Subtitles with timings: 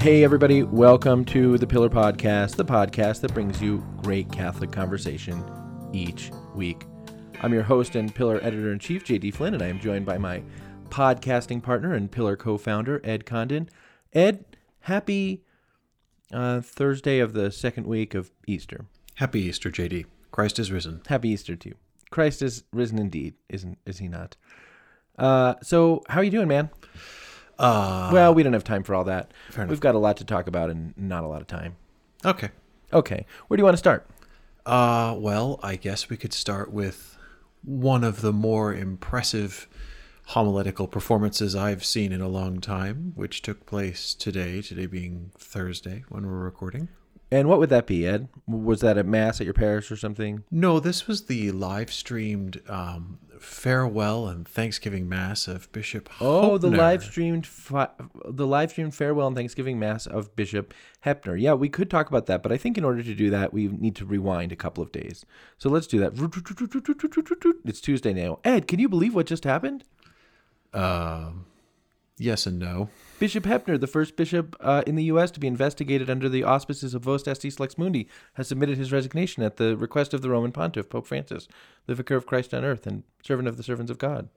[0.00, 5.44] Hey, everybody, welcome to the Pillar Podcast, the podcast that brings you great Catholic conversation
[5.92, 6.86] each week.
[7.42, 10.16] I'm your host and Pillar editor in chief, JD Flynn, and I am joined by
[10.16, 10.42] my
[10.88, 13.68] podcasting partner and Pillar co founder, Ed Condon.
[14.14, 14.46] Ed,
[14.80, 15.44] happy
[16.32, 18.86] uh, Thursday of the second week of Easter.
[19.16, 20.06] Happy Easter, JD.
[20.30, 21.02] Christ is risen.
[21.08, 21.74] Happy Easter to you.
[22.08, 24.38] Christ is risen indeed, isn't is he not?
[25.18, 26.70] Uh, so how are you doing, man?
[27.60, 29.32] Uh, well, we don't have time for all that.
[29.50, 29.70] Fair enough.
[29.70, 31.76] We've got a lot to talk about and not a lot of time.
[32.24, 32.50] okay.
[32.92, 34.04] Okay, where do you want to start?
[34.66, 37.16] Uh, well, I guess we could start with
[37.62, 39.68] one of the more impressive
[40.26, 46.02] homiletical performances I've seen in a long time, which took place today, today being Thursday
[46.08, 46.88] when we're recording.
[47.32, 48.28] And what would that be, Ed?
[48.48, 50.42] Was that a mass at your parish or something?
[50.50, 56.68] No, this was the live streamed um, farewell and Thanksgiving Mass of Bishop Oh, the
[56.70, 57.88] live streamed fi-
[58.24, 60.74] the live streamed farewell and Thanksgiving mass of Bishop
[61.06, 61.40] Hoeppner.
[61.40, 63.68] Yeah, we could talk about that, but I think in order to do that, we
[63.68, 65.24] need to rewind a couple of days.
[65.56, 67.60] So let's do that.
[67.64, 68.40] It's Tuesday now.
[68.44, 69.84] Ed, can you believe what just happened?
[70.74, 71.46] Um,
[72.20, 72.88] yes and no.
[73.18, 75.30] Bishop Hoeppner, the first bishop uh, in the U.S.
[75.32, 79.42] to be investigated under the auspices of Vos Estis Lux Mundi, has submitted his resignation
[79.42, 81.48] at the request of the Roman Pontiff, Pope Francis,
[81.86, 84.28] the Vicar of Christ on earth and servant of the servants of God.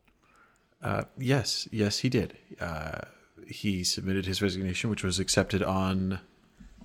[0.82, 2.38] Uh, yes, yes, he did.
[2.60, 3.00] Uh,
[3.48, 6.20] he submitted his resignation, which was accepted on.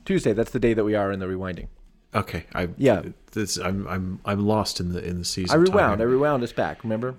[0.04, 1.66] Tuesday, that's the day that we are in the rewinding.
[2.14, 3.02] Okay, I Yeah.
[3.32, 5.56] This I'm I'm I'm lost in the in the season.
[5.58, 6.00] I rewound.
[6.00, 7.16] I rewound us back, remember?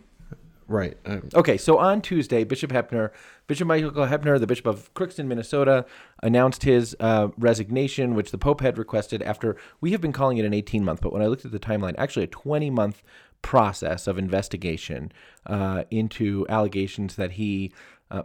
[0.67, 0.97] right.
[1.05, 3.11] Um, Okay, so on Tuesday, Bishop Hoeppner,
[3.49, 5.83] Bishop Michael Hoeppner, the Bishop of Crookston, Minnesota,
[6.21, 10.45] announced his uh, resignation, which the Pope had requested after we have been calling it
[10.45, 13.01] an 18 month, but when I looked at the timeline, actually a 20 month
[13.41, 15.11] process of investigation
[15.47, 17.73] uh, into allegations that he
[18.11, 18.21] uh,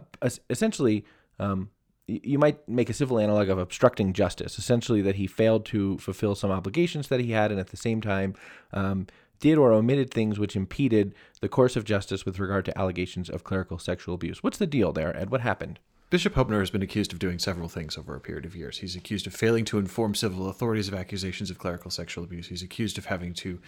[0.49, 1.03] essentially.
[1.39, 1.71] Um,
[2.07, 6.35] you might make a civil analog of obstructing justice, essentially that he failed to fulfill
[6.35, 8.35] some obligations that he had, and at the same time
[8.73, 9.07] um,
[9.39, 13.43] did or omitted things which impeded the course of justice with regard to allegations of
[13.43, 14.41] clerical sexual abuse.
[14.41, 15.29] What's the deal there, Ed?
[15.29, 15.79] What happened?
[16.11, 18.77] Bishop Hopner has been accused of doing several things over a period of years.
[18.77, 22.47] He's accused of failing to inform civil authorities of accusations of clerical sexual abuse.
[22.47, 23.59] He's accused of having to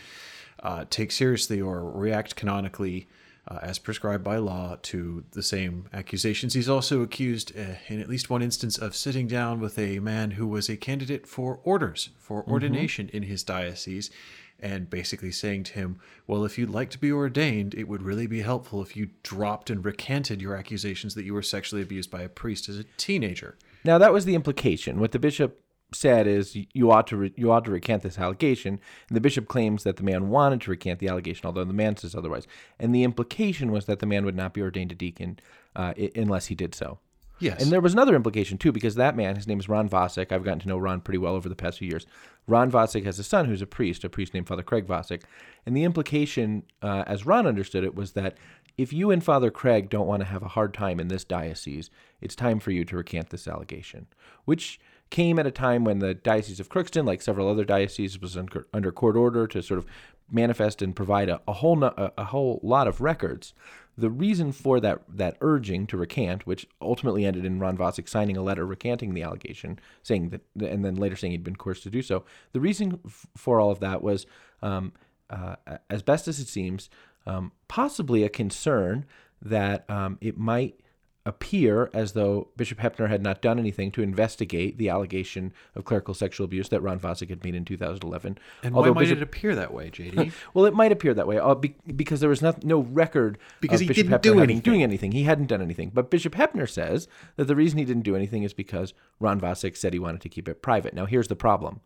[0.62, 3.08] uh, take seriously or react canonically,
[3.48, 6.54] uh, as prescribed by law, to the same accusations.
[6.54, 10.32] He's also accused, uh, in at least one instance, of sitting down with a man
[10.32, 14.12] who was a candidate for orders, for ordination in his diocese.
[14.60, 18.26] And basically saying to him, Well, if you'd like to be ordained, it would really
[18.26, 22.22] be helpful if you dropped and recanted your accusations that you were sexually abused by
[22.22, 23.56] a priest as a teenager.
[23.84, 25.00] Now that was the implication.
[25.00, 25.62] What the bishop
[25.94, 29.48] said is you ought to re- you ought to recant this allegation, and the bishop
[29.48, 32.46] claims that the man wanted to recant the allegation, although the man says otherwise.
[32.80, 35.40] And the implication was that the man would not be ordained a deacon
[35.76, 37.00] uh, i- unless he did so.
[37.40, 37.62] Yes.
[37.62, 40.32] And there was another implication too, because that man, his name is Ron Vasek.
[40.32, 42.06] I've gotten to know Ron pretty well over the past few years.
[42.48, 45.24] Ron Vasek has a son who's a priest, a priest named Father Craig Vasek.
[45.66, 48.38] And the implication, uh, as Ron understood it, was that
[48.78, 51.90] if you and Father Craig don't want to have a hard time in this diocese,
[52.22, 54.08] it's time for you to recant this allegation,
[54.46, 58.38] which came at a time when the Diocese of Crookston, like several other dioceses, was
[58.38, 59.86] under, under court order to sort of
[60.30, 63.54] manifest and provide a, a whole no, a, a whole lot of records.
[63.98, 68.38] The reason for that that urging to recant, which ultimately ended in Ron Vasek signing
[68.38, 71.90] a letter recanting the allegation, saying that, and then later saying he'd been coerced to
[71.90, 72.24] do so.
[72.52, 74.28] The reason f- for all of that was,
[74.62, 74.94] um,
[75.30, 75.56] uh,
[75.90, 76.90] as best as it seems,
[77.26, 79.06] um, possibly a concern
[79.42, 80.80] that um, it might
[81.28, 86.14] appear as though Bishop Hoeppner had not done anything to investigate the allegation of clerical
[86.14, 88.38] sexual abuse that Ron Vasek had made in 2011.
[88.64, 90.32] and Although why might Bishop- it appear that way, JD?
[90.54, 93.82] well, it might appear that way uh, be, because there was not, no record Because
[93.82, 94.60] of he Bishop didn't Hoeppner do anything.
[94.62, 95.12] doing anything.
[95.12, 95.92] He hadn't done anything.
[95.94, 99.76] But Bishop Hoeppner says that the reason he didn't do anything is because Ron Vasek
[99.76, 100.94] said he wanted to keep it private.
[100.94, 101.82] Now, here's the problem.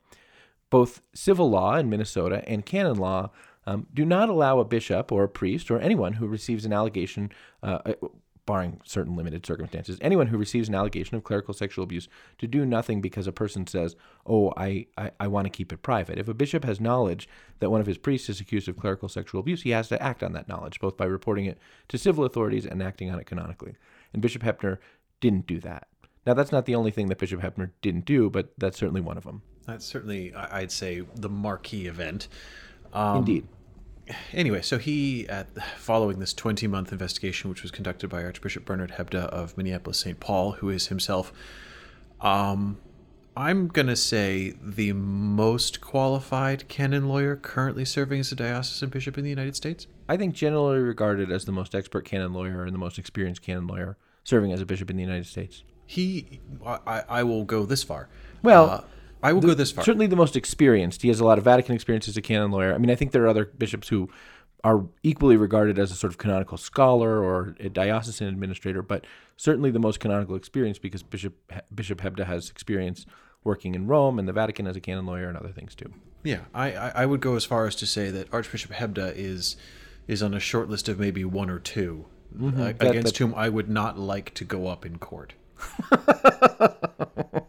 [0.69, 3.31] Both civil law in Minnesota and canon law
[3.65, 7.31] um, do not allow a bishop or a priest or anyone who receives an allegation,
[7.61, 7.93] uh, uh,
[8.45, 12.07] barring certain limited circumstances, anyone who receives an allegation of clerical sexual abuse
[12.37, 13.95] to do nothing because a person says,
[14.25, 16.17] Oh, I, I, I want to keep it private.
[16.17, 17.29] If a bishop has knowledge
[17.59, 20.23] that one of his priests is accused of clerical sexual abuse, he has to act
[20.23, 21.57] on that knowledge, both by reporting it
[21.89, 23.75] to civil authorities and acting on it canonically.
[24.13, 24.79] And Bishop Hoeppner
[25.19, 25.87] didn't do that.
[26.25, 29.17] Now, that's not the only thing that Bishop Hoeppner didn't do, but that's certainly one
[29.17, 29.41] of them.
[29.65, 32.27] That's certainly, I- I'd say, the marquee event.
[32.93, 33.47] Um, Indeed.
[34.33, 38.91] Anyway, so he, at, following this 20 month investigation, which was conducted by Archbishop Bernard
[38.91, 40.19] Hebda of Minneapolis St.
[40.19, 41.31] Paul, who is himself,
[42.19, 42.77] um,
[43.37, 49.17] I'm going to say, the most qualified canon lawyer currently serving as a diocesan bishop
[49.17, 49.87] in the United States.
[50.09, 53.67] I think generally regarded as the most expert canon lawyer and the most experienced canon
[53.67, 55.63] lawyer serving as a bishop in the United States.
[55.85, 58.09] he, I, I will go this far.
[58.43, 58.81] Well, Uh,
[59.23, 59.83] I will go this far.
[59.83, 61.01] certainly the most experienced.
[61.01, 62.73] He has a lot of Vatican experience as a canon lawyer.
[62.73, 64.09] I mean, I think there are other bishops who
[64.63, 69.05] are equally regarded as a sort of canonical scholar or a diocesan administrator, but
[69.37, 71.33] certainly the most canonical experience because Bishop
[71.73, 73.05] Bishop Hebda has experience
[73.43, 75.91] working in Rome and the Vatican as a canon lawyer and other things too.
[76.23, 79.55] Yeah, I, I, would go as far as to say that Archbishop Hebda is
[80.07, 82.05] is on a short list of maybe one or 2
[82.43, 85.33] uh, against that- whom I would not like to go up in court.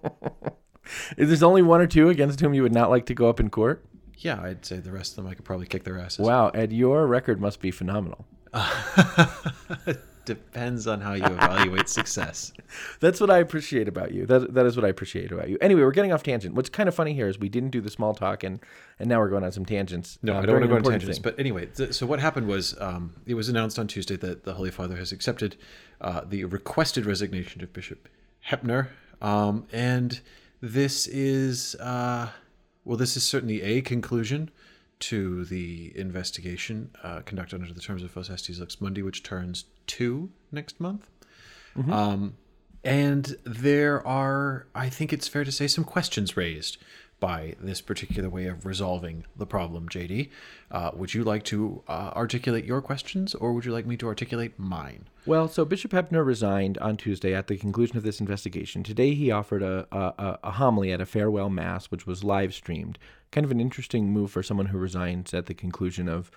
[1.16, 3.40] Is there only one or two against whom you would not like to go up
[3.40, 3.84] in court?
[4.18, 6.20] Yeah, I'd say the rest of them I could probably kick their asses.
[6.24, 8.24] Wow, Ed, your record must be phenomenal.
[10.24, 12.52] Depends on how you evaluate success.
[13.00, 14.24] That's what I appreciate about you.
[14.24, 15.58] That that is what I appreciate about you.
[15.60, 16.54] Anyway, we're getting off tangent.
[16.54, 18.60] What's kind of funny here is we didn't do the small talk, and
[19.00, 20.20] and now we're going on some tangents.
[20.22, 21.16] No, uh, I don't want to go on tangents.
[21.18, 21.22] thing.
[21.22, 24.54] But anyway, th- so what happened was um, it was announced on Tuesday that the
[24.54, 25.56] Holy Father has accepted
[26.00, 28.08] uh, the requested resignation of Bishop
[28.48, 30.20] Hoeppner, um, and
[30.62, 32.28] this is uh,
[32.84, 34.50] well, this is certainly a conclusion
[35.00, 39.64] to the investigation uh, conducted under the terms of Vos Estis Lux Mundi, which turns
[39.86, 41.08] two next month.
[41.92, 42.36] Um,
[42.84, 46.78] and there are, I think it's fair to say, some questions raised
[47.22, 50.28] by this particular way of resolving the problem, JD.
[50.72, 54.08] Uh, would you like to uh, articulate your questions, or would you like me to
[54.08, 55.04] articulate mine?
[55.24, 58.82] Well, so Bishop Hoeppner resigned on Tuesday at the conclusion of this investigation.
[58.82, 62.52] Today, he offered a, a, a- a homily at a farewell mass, which was live
[62.54, 62.98] streamed.
[63.30, 66.28] Kind of an interesting move for someone who resigns at the conclusion of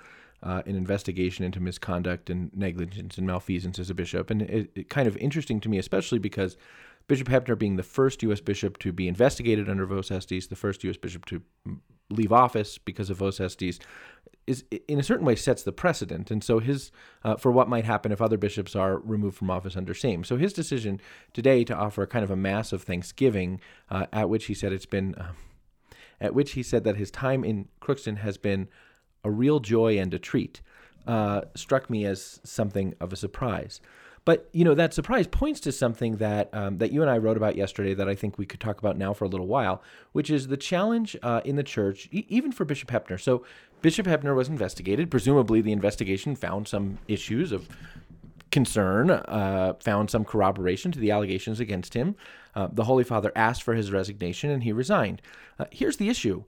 [0.43, 4.29] uh, an investigation into misconduct and negligence and malfeasance as a bishop.
[4.29, 6.57] And it, it kind of interesting to me, especially because
[7.07, 8.41] Bishop Hoeppner being the first U.S.
[8.41, 10.97] bishop to be investigated under Vos Estis, the first U.S.
[10.97, 11.41] bishop to
[12.09, 13.79] leave office because of Vos Estis,
[14.47, 16.29] is in a certain way sets the precedent.
[16.29, 16.91] And so his,
[17.23, 20.23] uh, for what might happen if other bishops are removed from office under same.
[20.23, 20.99] So his decision
[21.33, 23.59] today to offer a kind of a mass of thanksgiving,
[23.89, 25.31] uh, at which he said it's been, uh,
[26.21, 28.67] at which he said that his time in Crookston has been
[29.23, 30.61] a real joy and a treat,
[31.07, 33.81] uh, struck me as something of a surprise.
[34.25, 37.37] But you know that surprise points to something that um, that you and I wrote
[37.37, 39.83] about yesterday that I think we could talk about now for a little while,
[40.13, 43.21] which is the challenge uh, in the church, e- even for Bishop Hoeppner.
[43.21, 43.45] So
[43.81, 45.11] Bishop Hoeppner was investigated.
[45.11, 47.69] Presumably, the investigation found some issues of
[48.49, 52.15] concern, uh, found some corroboration to the allegations against him.
[52.55, 55.21] Uh, the Holy Father asked for his resignation, and he resigned.
[55.59, 56.45] Uh, here's the issue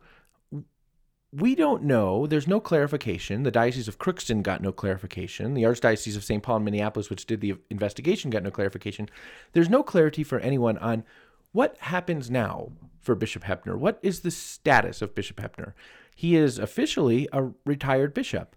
[1.33, 2.25] we don't know.
[2.25, 3.43] There's no clarification.
[3.43, 5.53] The Diocese of Crookston got no clarification.
[5.53, 6.41] The Archdiocese of St.
[6.41, 9.09] Paul and Minneapolis, which did the investigation, got no clarification.
[9.51, 11.03] There's no clarity for anyone on
[11.51, 12.71] what happens now
[13.01, 13.77] for Bishop Hoeppner.
[13.77, 15.73] What is the status of Bishop Hoeppner?
[16.15, 18.55] He is officially a retired bishop,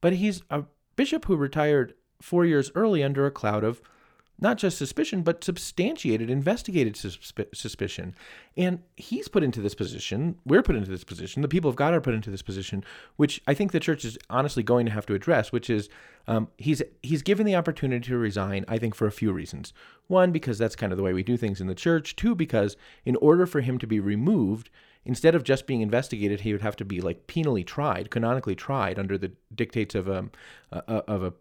[0.00, 0.64] but he's a
[0.96, 3.80] bishop who retired four years early under a cloud of
[4.40, 8.14] not just suspicion, but substantiated, investigated susp- suspicion.
[8.56, 11.94] And he's put into this position, we're put into this position, the people of God
[11.94, 12.84] are put into this position,
[13.16, 15.88] which I think the church is honestly going to have to address, which is
[16.28, 19.72] um, he's he's given the opportunity to resign, I think, for a few reasons.
[20.06, 22.16] One, because that's kind of the way we do things in the church.
[22.16, 24.70] Two, because in order for him to be removed,
[25.04, 28.98] instead of just being investigated, he would have to be like penally tried, canonically tried
[28.98, 30.28] under the dictates of a,
[30.70, 31.32] uh, of a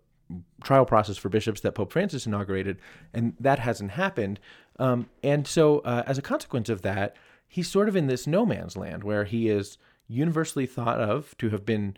[0.63, 2.79] trial process for bishops that Pope Francis inaugurated,
[3.13, 4.39] and that hasn't happened.
[4.79, 7.15] Um, and so, uh, as a consequence of that,
[7.47, 11.49] he's sort of in this no man's land where he is universally thought of to
[11.49, 11.97] have been,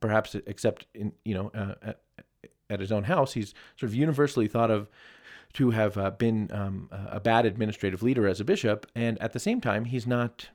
[0.00, 2.00] perhaps except in you know uh, at,
[2.70, 4.88] at his own house, he's sort of universally thought of
[5.54, 9.40] to have uh, been um, a bad administrative leader as a bishop, and at the
[9.40, 10.48] same time, he's not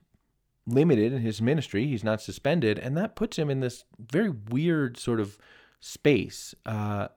[0.66, 1.88] limited in his ministry.
[1.88, 5.38] He's not suspended, and that puts him in this very weird sort of
[5.84, 6.56] space.
[6.66, 7.10] Uh,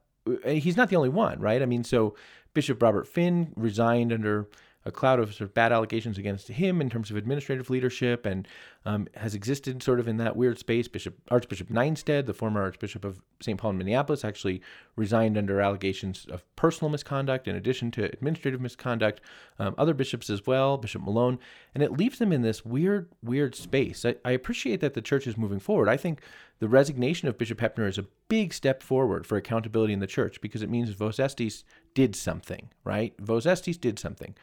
[0.44, 1.62] he's not the only one, right?
[1.62, 2.16] I mean, so
[2.52, 4.48] Bishop Robert Finn resigned under
[4.86, 8.46] a cloud of sort of bad allegations against him in terms of administrative leadership and
[8.84, 10.86] um, has existed sort of in that weird space.
[10.86, 13.58] Bishop Archbishop Nienstedt, the former Archbishop of St.
[13.58, 14.62] Paul in Minneapolis, actually
[14.94, 19.20] resigned under allegations of personal misconduct in addition to administrative misconduct.
[19.58, 21.40] Um, other bishops as well, Bishop Malone,
[21.74, 24.04] and it leaves them in this weird, weird space.
[24.04, 25.88] I, I appreciate that the church is moving forward.
[25.88, 26.20] I think
[26.60, 30.40] the resignation of Bishop Hoeppner is a big step forward for accountability in the church
[30.40, 31.64] because it means Vos Estis
[31.94, 33.14] did something, right?
[33.18, 34.34] Vos Estis did something.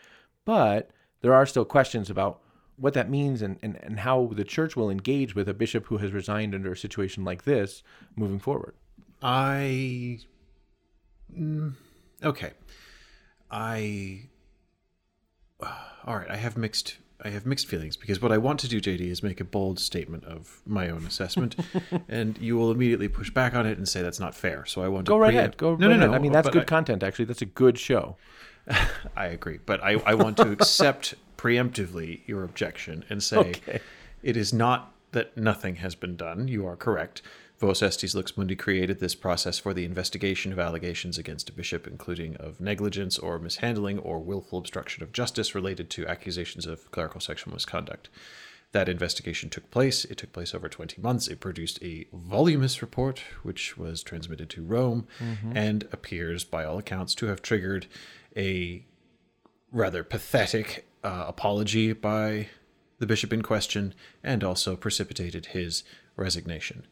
[0.46, 2.40] But there are still questions about
[2.76, 5.98] what that means and, and, and how the church will engage with a bishop who
[5.98, 7.84] has resigned under a situation like this
[8.16, 8.74] moving forward.
[9.22, 10.20] I.
[11.38, 11.74] Mm,
[12.24, 12.52] okay.
[13.50, 14.30] I.
[16.06, 16.30] All right.
[16.30, 16.98] I have mixed.
[17.26, 19.80] I have mixed feelings because what I want to do, JD, is make a bold
[19.80, 21.56] statement of my own assessment,
[22.10, 24.66] and you will immediately push back on it and say that's not fair.
[24.66, 25.56] So I want to Go right ahead.
[25.56, 26.10] Go no, right no, ahead.
[26.10, 26.16] no.
[26.16, 27.26] I mean, that's good I- content, actually.
[27.26, 28.18] That's a good show.
[29.16, 33.80] I agree, but I, I want to accept preemptively your objection and say Okay.
[34.22, 36.48] it is not that nothing has been done.
[36.48, 37.22] You are correct.
[37.60, 41.88] Vos Estis Lux Mundi created this process for the investigation of allegations against a bishop,
[41.88, 47.22] including of negligence or mishandling or willful obstruction of justice related to accusations of clerical
[47.22, 48.10] sexual misconduct.
[48.74, 50.04] That investigation took place.
[50.04, 51.28] It took place over 20 months.
[51.28, 55.56] It produced a voluminous report, which was transmitted to Rome mm-hmm.
[55.56, 57.86] and appears, by all accounts, to have triggered
[58.36, 58.86] a
[59.72, 62.48] rather pathetic uh, apology by
[63.00, 65.84] the bishop in question and also precipitated his
[66.16, 66.86] resignation.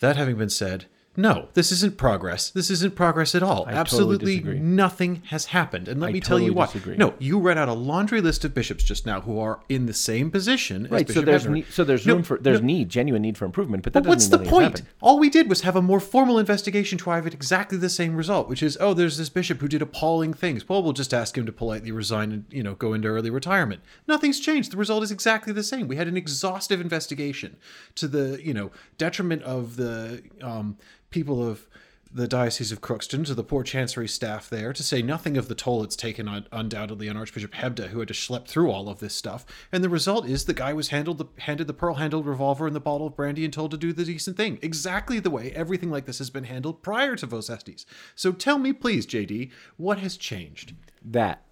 [0.00, 2.50] That having been said, no, this isn't progress.
[2.50, 3.64] This isn't progress at all.
[3.64, 4.58] totally Absolutely disagree.
[4.58, 5.86] nothing has happened.
[5.88, 6.72] And let I me tell you totally what.
[6.72, 6.96] disagree.
[6.96, 9.94] No, you read out a laundry list of bishops just now who are in the
[9.94, 11.08] same position as Right.
[11.08, 13.84] So there's ne- so there's No, room for there's no, need, genuine need for improvement.
[13.84, 14.90] But that but what's doesn't the mean nothing has point?
[15.00, 18.16] All we did was have a more formal investigation to arrive at exactly the same
[18.16, 20.68] result, which is, oh, there's this bishop who did appalling things.
[20.68, 23.82] Well, we'll just ask him to politely resign and you know go into early retirement.
[24.08, 24.72] Nothing's changed.
[24.72, 25.86] The result is exactly the same.
[25.86, 27.56] We had an exhaustive investigation
[27.96, 30.76] to the you know detriment of the um,
[31.14, 31.66] people of
[32.12, 35.54] the Diocese of Crookston, to the poor chancery staff there, to say nothing of the
[35.54, 39.00] toll it's taken on, undoubtedly on Archbishop Hebda, who had to schlep through all of
[39.00, 39.44] this stuff.
[39.72, 42.80] And the result is the guy was handled the, handed the pearl-handled revolver and the
[42.80, 46.04] bottle of brandy and told to do the decent thing, exactly the way everything like
[46.04, 47.84] this has been handled prior to Vos Estis.
[48.14, 50.74] So tell me, please, JD, what has changed?
[51.04, 51.42] that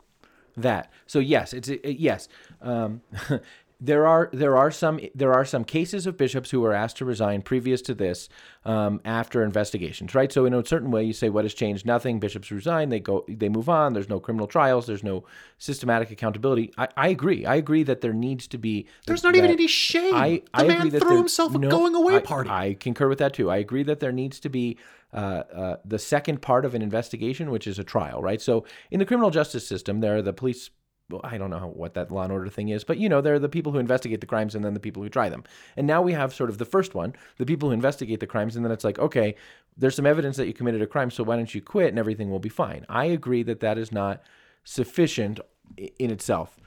[0.57, 2.29] that so yes it's it, yes
[2.61, 3.01] um,
[3.85, 7.05] there are there are some there are some cases of bishops who were asked to
[7.05, 8.29] resign previous to this
[8.65, 12.21] um, after investigations right so in a certain way you say what has changed nothing
[12.21, 15.25] bishops resign they go they move on there's no criminal trials there's no
[15.59, 19.51] systematic accountability i, I agree i agree that there needs to be There's not even
[19.51, 20.15] any shame.
[20.15, 22.51] I, the I man threw there- himself a going away I- party.
[22.51, 23.51] I concur with that too.
[23.51, 24.79] I agree that there needs to be
[25.13, 28.41] uh, uh, the second part of an investigation, which is a trial, right?
[28.41, 30.71] So in the criminal justice system, there are the police.
[31.11, 33.35] Well, I don't know what that law and order thing is, but you know, there
[33.35, 35.45] are the people who investigate the crimes and then the people who try them.
[35.77, 38.57] And now we have sort of the first one, the people who investigate the crimes,
[38.57, 39.35] and then it's like, okay,
[39.77, 42.31] there's some evidence that you committed a crime, so why don't you quit and everything
[42.31, 42.87] will be fine.
[42.89, 44.23] I agree that that is not
[44.65, 45.41] sufficient
[45.77, 46.59] in itself.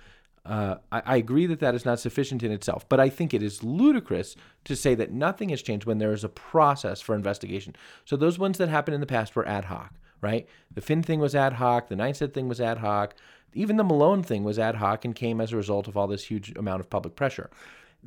[0.46, 3.42] Uh, I, I agree that that is not sufficient in itself, but I think it
[3.42, 7.76] is ludicrous to say that nothing has changed when there is a process for investigation.
[8.06, 10.48] So those ones that happened in the past were ad hoc, right?
[10.72, 13.16] The Finn thing was ad hoc, the Nienstedt thing was ad hoc,
[13.56, 16.26] even the Malone thing was ad hoc and came as a result of all this
[16.26, 17.50] huge amount of public pressure.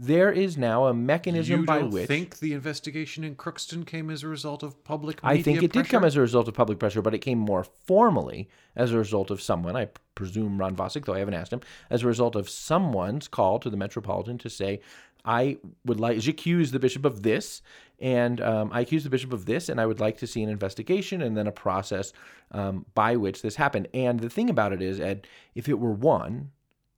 [0.00, 4.23] There is now a mechanism you by don't think the investigation in Crookston came as
[4.23, 5.40] a result of public pressure.
[5.40, 7.64] I think it did come as a result of public pressure, but it came more
[7.64, 11.62] formally as a result of someone, I presume Ron Vasek, though I haven't asked him,
[11.90, 14.81] as a result of someone's call to the Metropolitan to say,
[15.25, 17.62] I would like, j'accuse the bishop of this,
[18.00, 20.48] and um, I accuse the bishop of this, and I would like to see an
[20.48, 22.12] investigation and then a process
[22.52, 23.88] um, by which this happened.
[23.92, 26.50] And the thing about it is, Ed, if it were one,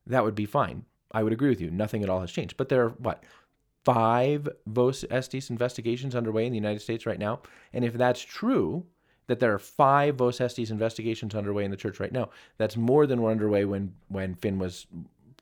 [0.06, 0.84] that would be fine.
[1.12, 1.70] I would agree with you.
[1.70, 2.56] Nothing at all has changed.
[2.56, 3.24] But there are, what,
[3.84, 7.40] five Vos Estis investigations underway in the United States right now.
[7.72, 8.84] And if that's true,
[9.26, 13.06] that there are five Vos Estis investigations underway in the church right now, that's more
[13.06, 14.86] than were underway when when Finn was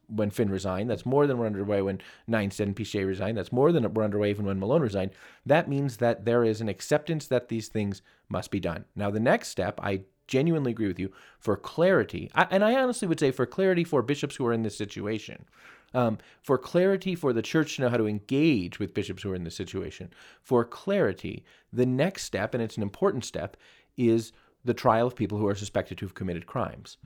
[0.09, 0.91] when Finn resigned.
[0.91, 3.37] That's more than we're underway when Nienstedt and Piché resigned.
[3.37, 5.13] That's more than we're underway even when Malone resigned.
[5.47, 8.85] That means that there is an acceptance that these things must be done.
[8.97, 13.09] Now, the next step, I genuinely agree with you, for clarity, I, and I honestly
[13.09, 15.47] would say for clarity for bishops who are in this situation,
[15.95, 19.35] um, for clarity for the church to know how to engage with bishops who are
[19.35, 20.11] in this situation,
[20.43, 23.57] for clarity, the next step, and it's an important step,
[23.97, 24.33] is
[24.65, 26.99] the trial of people who are suspected to have committed crimes.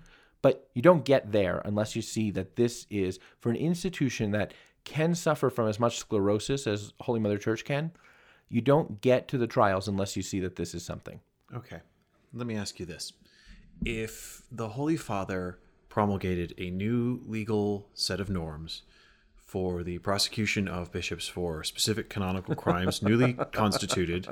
[0.43, 4.53] But you don't get there unless you see that this is for an institution that
[4.85, 7.93] can suffer from as much sclerosis as Holy Mother Church can.
[8.49, 11.21] You don't get to the trials unless you see that this is something.
[11.55, 11.79] Okay.
[12.35, 13.13] Let me ask you this.
[13.85, 15.59] If the Holy Father
[15.89, 18.83] promulgated a new legal set of norms
[19.37, 24.27] for the prosecution of bishops for specific canonical crimes newly constituted,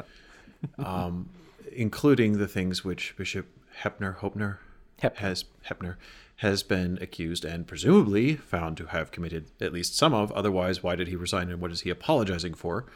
[0.79, 1.29] um,
[1.73, 3.47] including the things which Bishop
[3.83, 4.59] Hoeppner, Hopner
[5.03, 5.17] Hoeppner.
[5.17, 5.97] has Hoeppner
[6.37, 10.33] has been accused and presumably found to have committed at least some of.
[10.33, 12.87] Otherwise, why did he resign and what is he apologizing for?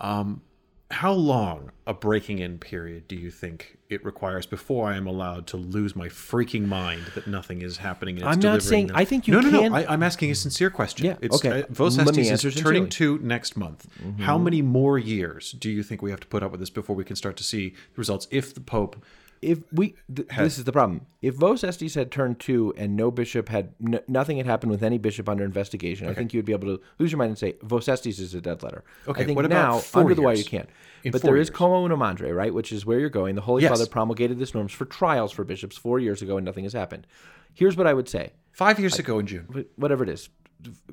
[0.00, 0.42] Um,
[0.90, 5.46] how long a breaking in period do you think it requires before I am allowed
[5.48, 8.16] to lose my freaking mind that nothing is happening?
[8.16, 9.78] And it's I'm not saying- them- I think you no, no, can- no.
[9.78, 11.06] I, I'm asking a sincere question.
[11.06, 11.62] Yeah, It's, okay.
[11.62, 13.88] Uh, Vos Let me Estis answer is turning to next month.
[14.20, 16.94] How many more years do you think we have to put up with this before
[16.94, 18.28] we can start to see the results?
[18.30, 19.02] If the Pope
[19.44, 21.02] if we th- this is the problem.
[21.22, 24.82] If Vos Estis had turned two and no bishop had n- nothing had happened with
[24.82, 27.38] any bishop under investigation, I think you would be able to lose your mind and
[27.38, 28.82] say Vos Estis is a dead letter.
[29.08, 30.48] Okay, I think what about now four under the wire you years?
[30.48, 30.68] can't.
[31.04, 31.56] In but four there is years?
[31.56, 33.34] Come una madre, right, which is where you're going.
[33.34, 33.70] The Holy Yes.
[33.70, 37.06] Father promulgated this norms for trials for bishops four years ago, and nothing has happened.
[37.54, 39.66] Here's what I would say Five years ago in June.
[39.76, 40.28] whatever it is.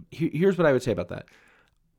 [0.10, 1.25] He- Here's what I would say about that.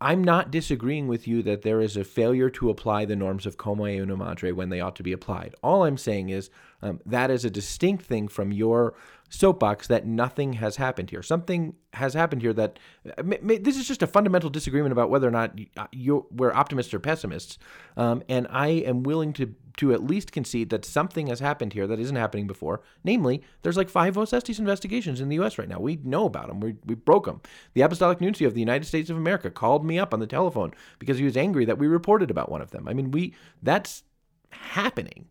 [0.03, 3.57] I'm not disagreeing with you that there is a failure to apply the norms of
[3.57, 5.55] como e uno madre when they ought to be applied.
[5.63, 6.51] All I'm saying is
[6.83, 8.95] um, that is a distinct thing from your
[9.29, 11.23] soapbox that nothing has happened here.
[11.23, 15.09] Something has happened here that uh, ma- ma- this is just a fundamental disagreement about
[15.09, 17.59] whether or not uh, you we're optimists or pessimists.
[17.97, 21.87] Um, and I am willing to to at least concede that something has happened here
[21.87, 22.83] that isn't happening before.
[23.05, 25.57] Namely, there's like five Vos investigations in the U.S.
[25.57, 25.81] right now.
[25.81, 26.61] We know about them.
[26.61, 27.41] We, we broke them.
[27.73, 30.75] The Apostolic Nuncio of the United States of America called me up on the telephone
[30.99, 32.87] because he was angry that we reported about one of them.
[32.87, 34.03] I mean, we that's
[34.51, 35.27] happening.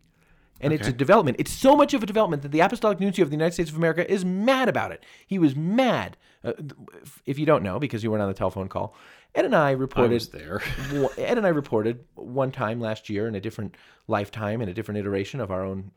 [0.62, 1.38] And it's a development.
[1.40, 3.76] It's so much of a development that the Apostolic Nuncio of the United States of
[3.76, 5.04] America is mad about it.
[5.26, 6.16] He was mad.
[6.44, 6.52] Uh,
[7.26, 8.94] if you don't know, because you weren't on the telephone call,
[9.34, 10.10] Ed and I reported.
[10.10, 10.62] I was there.
[11.18, 13.76] Ed and I reported one time last year in a different
[14.08, 15.92] lifetime in a different iteration of our own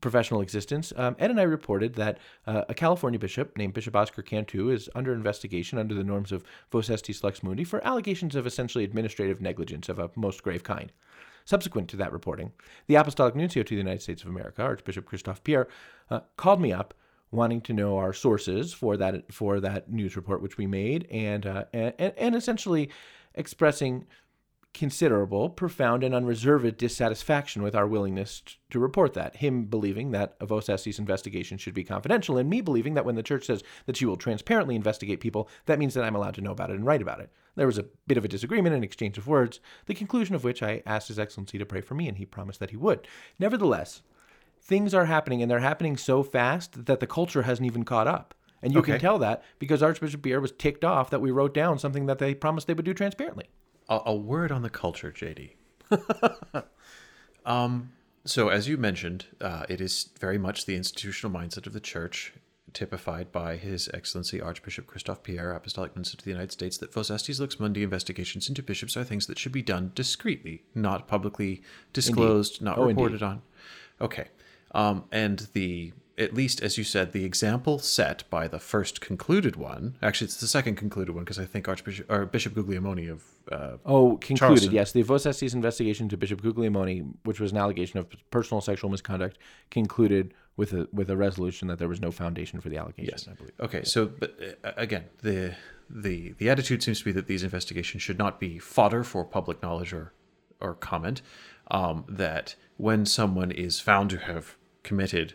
[0.00, 0.92] professional existence.
[0.96, 4.90] Um, Ed and I reported that uh, a California bishop named Bishop Oscar Cantu is
[4.94, 9.40] under investigation under the norms of Vos Estis Lux Mundi for allegations of essentially administrative
[9.40, 10.92] negligence of a most grave kind.
[11.44, 12.52] Subsequent to that reporting,
[12.86, 15.68] the Apostolic Nuncio to the United States of America, Archbishop Christophe Pierre,
[16.10, 16.94] uh, called me up
[17.30, 21.46] wanting to know our sources for that for that news report which we made, and
[21.46, 22.90] uh, and, and essentially
[23.34, 24.06] expressing
[24.72, 29.36] considerable, profound, and unreserved dissatisfaction with our willingness to report that.
[29.36, 33.22] Him believing that a Vos investigation should be confidential, and me believing that when the
[33.22, 36.50] church says that she will transparently investigate people, that means that I'm allowed to know
[36.50, 37.30] about it and write about it.
[37.56, 40.62] There was a bit of a disagreement and exchange of words, the conclusion of which
[40.62, 43.06] I asked His Excellency to pray for me, and he promised that he would.
[43.38, 44.02] Nevertheless,
[44.60, 48.34] things are happening, and they're happening so fast that the culture hasn't even caught up.
[48.62, 51.78] And you can tell that because Archbishop Pierre was ticked off that we wrote down
[51.78, 53.44] something that they promised they would do transparently.
[53.88, 55.52] a, a word on the culture, JD.
[57.44, 57.92] um,
[58.24, 62.32] so, as you mentioned, uh, it is very much the institutional mindset of the church,
[62.74, 67.10] typified by His Excellency Archbishop Christophe Pierre, Apostolic Minister to the United States, that Vos
[67.10, 71.62] Estis Lux Mundi investigations into bishops are things that should be done discreetly, not publicly
[71.92, 73.42] disclosed, not Oh, reported on.
[74.00, 74.28] Okay.
[74.72, 79.56] Um, and the at least as you said, the example set by the first concluded
[79.56, 79.96] one.
[80.00, 83.76] Actually, it's the second concluded one because I think Archbishop or Bishop Guglielmone of uh,
[83.84, 84.36] Oh, concluded.
[84.38, 84.72] Charleston.
[84.72, 88.90] Yes, the Vos Estis investigation to Bishop Guglielmone, which was an allegation of personal sexual
[88.90, 89.38] misconduct,
[89.72, 93.32] concluded with a with a resolution that there was no foundation for the allegation.
[93.32, 93.52] I believe.
[93.60, 95.54] Okay, so but uh, again, the
[95.90, 99.62] the the attitude seems to be that these investigations should not be fodder for public
[99.62, 100.12] knowledge or
[100.60, 101.22] or comment.
[101.70, 105.34] Um, that when someone is found to have committed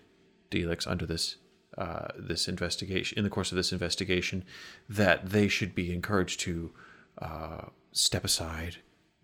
[0.49, 1.38] delicts under this
[1.77, 4.45] uh, this investigation in the course of this investigation,
[4.88, 6.71] that they should be encouraged to
[7.17, 8.77] uh, step aside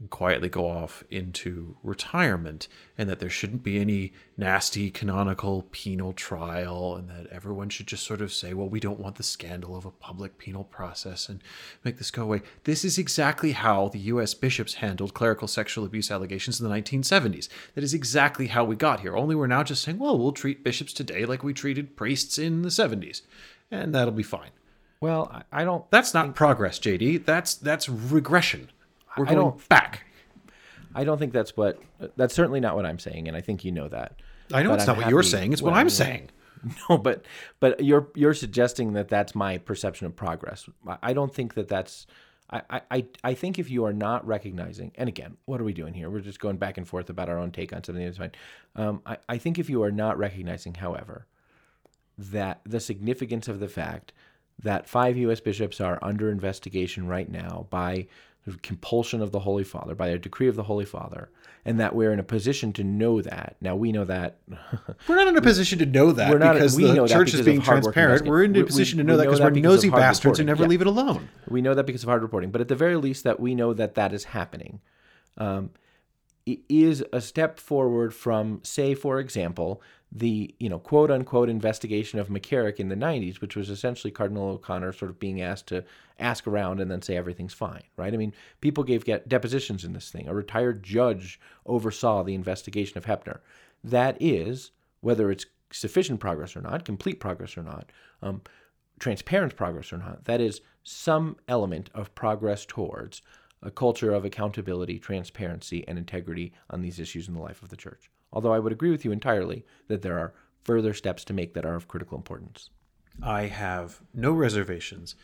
[0.09, 6.95] quietly go off into retirement, and that there shouldn't be any nasty canonical penal trial,
[6.95, 9.85] and that everyone should just sort of say, well, we don't want the scandal of
[9.85, 11.41] a public penal process and
[11.85, 12.41] make this go away.
[12.65, 14.33] This is exactly how the U.S.
[14.33, 17.47] bishops handled clerical sexual abuse allegations in the 1970s.
[17.73, 20.63] That is exactly how we got here, only we're now just saying, well, we'll treat
[20.63, 23.21] bishops today like we treated priests in the 70s,
[23.71, 24.51] and that'll be fine.
[24.99, 25.89] Well, I, don't.
[25.91, 27.25] That's not progress, JD.
[27.25, 28.69] That's that's regression.
[29.17, 30.05] We're I going don't- back.
[30.97, 31.81] I don't think that's what.
[32.15, 34.21] That's certainly not what I'm saying, and I think you know that.
[34.53, 35.51] I know But it's I'm not what you're saying.
[35.53, 36.29] It's what well, I'm saying.
[36.89, 37.25] No, but
[37.59, 40.67] but you're you're suggesting that that's my perception of progress.
[40.87, 42.07] I- I don't think that that's.
[42.49, 45.73] I, I- I, I think if you are not recognizing, and again, what are we
[45.73, 46.09] doing here?
[46.09, 48.31] We're just going back and forth about our own take on something that's fine.
[48.75, 51.25] Um, I, I think if you are not recognizing, however,
[52.17, 54.13] that the significance of the fact
[54.63, 55.39] that five U.S.
[55.41, 58.07] bishops are under investigation right now by
[58.61, 61.29] compulsion of the Holy Father, by a decree of the Holy Father,
[61.65, 63.55] and that we're in a position to know that.
[63.59, 64.37] Now we know that.
[65.07, 67.13] We're not in a position to know that We're not- because we the know that
[67.13, 68.27] church because is being transparent.
[68.27, 70.37] We're in a position we- to know we that know because we're because nosy bastards
[70.37, 70.45] who reporting.
[70.45, 70.69] never Yeah.
[70.69, 71.29] leave it alone.
[71.47, 73.73] We know that because of hard reporting, but at the very least, that we know
[73.73, 74.79] that that is happening.
[75.37, 75.71] Um,
[76.45, 79.81] it is a step forward from, say, for example,
[80.17, 84.49] the you know quote unquote investigation of McCarrick in the '90s, which was essentially Cardinal
[84.49, 85.83] O'Connor sort of being asked to
[86.19, 88.13] ask around and then say everything's fine, right?
[88.13, 90.27] I mean, people gave depositions in this thing.
[90.27, 93.39] A retired judge oversaw the investigation of Hoeppner.
[93.83, 97.91] That is whether it's sufficient progress or not, complete progress or not.
[98.21, 98.41] Um,
[98.97, 100.23] transparent progress or not.
[100.23, 103.21] That is some element of progress towards
[103.61, 107.75] a culture of accountability, transparency, and integrity on these issues in the life of the
[107.75, 108.09] church.
[108.35, 111.65] Although I would agree with you entirely that there are further steps to make that
[111.65, 112.69] are of critical importance.
[113.23, 115.15] I have no reservations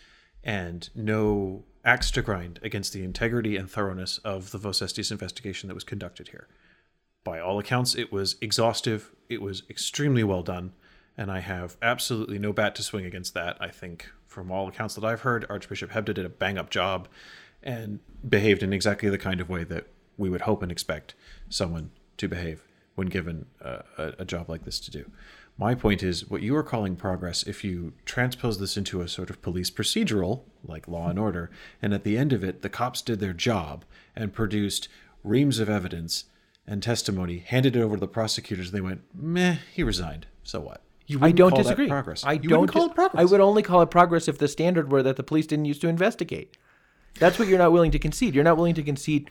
[0.44, 5.68] and no axe to grind against the integrity and thoroughness of the Vos Estis investigation
[5.68, 6.48] that was conducted here.
[7.24, 10.74] By all accounts, it was exhaustive, it was extremely well done,
[11.18, 13.58] and I have absolutely no bat to swing against that.
[13.60, 17.08] I think, from all accounts that I've heard, Archbishop Hebda did a bang up job
[17.62, 21.14] and behaved in exactly the kind of way that we would hope and expect
[21.50, 22.64] someone to behave
[22.96, 23.84] when given a,
[24.20, 25.10] a, job like this to do.
[25.58, 29.30] My point is, what you are calling progress, if you transpose this into a sort
[29.30, 31.52] of police procedural, like Law and Order,
[31.82, 34.88] and at the end of it, the cops did their job and produced
[35.24, 36.26] reams of evidence
[36.68, 40.26] and testimony, handed it over to the prosecutors, and they went, meh, he resigned.
[40.44, 40.82] So what?
[41.08, 41.88] You I don't call that disagree.
[41.88, 42.24] progress.
[42.24, 43.22] I You don't call it progress.
[43.22, 45.80] I would only call it progress if the standard were that the police didn't use
[45.80, 46.58] to investigate.
[47.20, 48.34] That's what you're not willing to concede.
[48.34, 49.30] You're not willing to concede.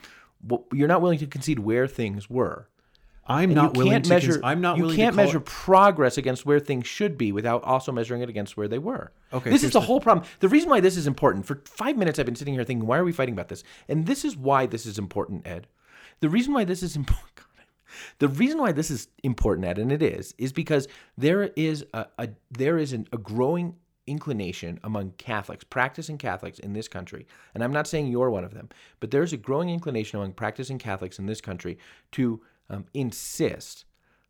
[0.71, 2.67] You're not willing to concede where things were.
[3.27, 4.09] I'm not you willing can't to.
[4.09, 4.31] measure.
[4.33, 7.63] cons- I'm not you willing can't measure It, progress against where things should be without
[7.63, 9.11] also measuring it against where they were.
[9.31, 10.25] Okay, This is the the- whole problem.
[10.39, 11.45] The reason why this is important.
[11.45, 13.63] For five minutes, I've been sitting here thinking, why are we fighting about this?
[13.87, 15.67] And this is why this is important, Ed.
[16.19, 17.27] The reason why this is important.
[18.19, 22.07] The reason why this is important, Ed, and it is, is because there is a,
[22.17, 23.75] a there is an, a growing
[24.07, 28.53] inclination among Catholics, practicing Catholics in this country, and I'm not saying you're one of
[28.53, 31.77] them, but there's a growing inclination among practicing Catholics in this country
[32.13, 33.85] to um, insist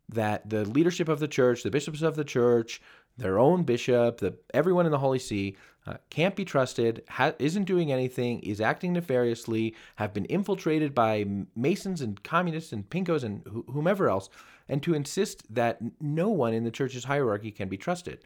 [0.08, 2.80] that the leadership of the church, the bishops of the church,
[3.16, 7.64] their own bishop, the everyone in the Holy See uh, can't be trusted, ha- isn't
[7.64, 11.24] doing anything, is acting nefariously, have been infiltrated by
[11.56, 14.28] Masons and communists and pinkos and wh- whomever else,
[14.68, 18.20] and to insist that no one in the church's hierarchy can be trusted.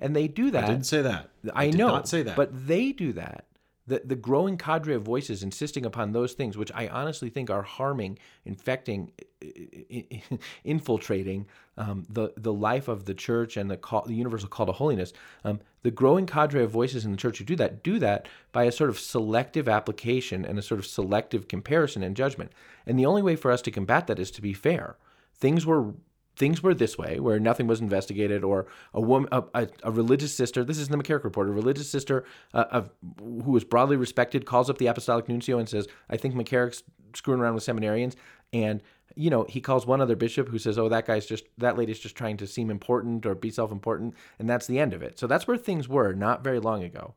[0.00, 0.64] And they do that.
[0.64, 1.30] I didn't say that.
[1.54, 2.36] I, did know, Not say that.
[2.36, 3.46] but they do that.
[3.86, 7.62] The, the growing cadre of voices insisting upon those things, which I honestly think are
[7.62, 9.12] harming, infecting,
[10.64, 11.46] infiltrating
[11.78, 15.12] um, the the life of the church and the call, the universal call to holiness.
[15.44, 18.64] Um, the growing cadre of voices in the church who do that do that by
[18.64, 22.50] a sort of selective application and a sort of selective comparison and judgment.
[22.86, 24.96] And the only way for us to combat that is to be fair.
[25.34, 25.92] Things were
[26.36, 30.34] things were this way, where nothing was investigated, or a woman, a, a, a religious
[30.34, 30.62] sister.
[30.62, 31.48] This is the McCarrick report.
[31.48, 35.68] A religious sister uh, of who was broadly respected calls up the apostolic nuncio and
[35.68, 36.82] says, "I think McCarrick's
[37.14, 38.14] screwing around with seminarians."
[38.52, 38.82] And
[39.14, 41.98] you know, he calls one other bishop who says, "Oh, that guy's just that lady's
[41.98, 45.18] just trying to seem important or be self-important," and that's the end of it.
[45.18, 47.14] So that's where things were not very long ago,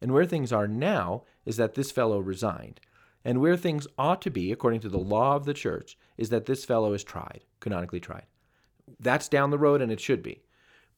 [0.00, 2.80] and where things are now is that this fellow resigned.
[3.24, 6.46] And where things ought to be, according to the law of the church, is that
[6.46, 8.26] this fellow is tried, canonically tried
[9.00, 10.42] that's down the road and it should be.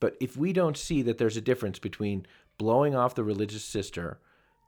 [0.01, 2.27] But if we don't see that there's a difference between
[2.59, 4.19] blowing off the religious sister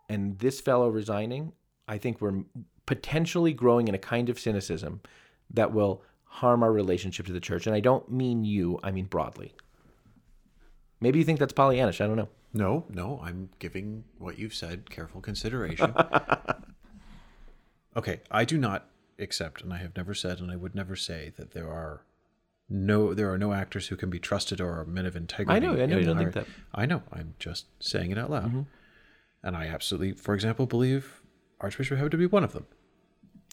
[0.09, 1.53] and this fellow resigning,
[1.89, 2.45] I think we're
[2.87, 5.01] potentially growing in a kind of cynicism
[5.53, 7.67] that will harm our relationship to the church.
[7.67, 9.55] And I don't mean you, I mean broadly.
[11.01, 12.01] Maybe you think that's Pollyannish.
[12.01, 12.29] I don't know.
[12.53, 15.95] No, no, I'm giving what you've said careful consideration.
[17.97, 21.33] okay, I do not accept, and I have never said, and I would never say
[21.37, 22.03] that there are
[22.69, 25.55] no there are no actors who can be trusted or are men of integrity.
[25.57, 26.47] I know, I know you don't think that.
[26.75, 27.03] I know.
[27.13, 28.63] I'm just saying it out loud, Mm-hmm.
[29.45, 31.23] and I absolutely, for example, believe
[31.61, 32.67] Archbishop Hebda to be one of them.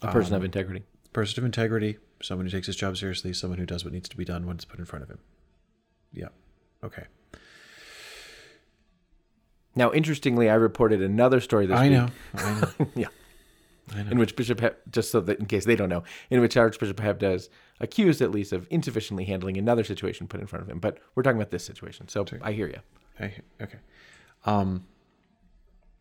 [0.02, 0.84] A person of integrity.
[1.14, 4.18] Person of integrity, someone who takes his job seriously, someone who does what needs to
[4.18, 5.20] be done when it's put in front of him.
[6.12, 6.30] Yeah.
[6.84, 7.04] Okay.
[9.76, 11.92] Now, interestingly, I reported another story this I week.
[11.98, 12.08] know.
[12.36, 12.88] I know.
[12.96, 13.08] yeah.
[14.12, 16.98] In which Bishop, Heb- just so that in case they don't know, in which Archbishop
[16.98, 20.80] Hebda is accused at least of insufficiently handling another situation put in front of him.
[20.80, 22.80] But we're talking about this situation, so I hear you.
[23.20, 23.80] I, okay.
[24.46, 24.86] Um,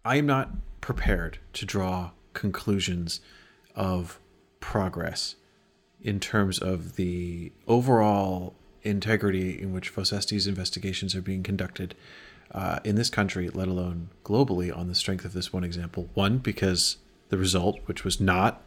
[0.05, 3.21] I am not prepared to draw conclusions
[3.75, 4.19] of
[4.61, 5.37] progress
[6.01, 10.13] in terms of the overall integrity in which Vos
[10.47, 11.95] investigations are being conducted
[12.53, 16.09] uh, in this country, let alone globally, on the strength of this one example.
[16.15, 16.99] One, because
[17.33, 18.61] the result, which was not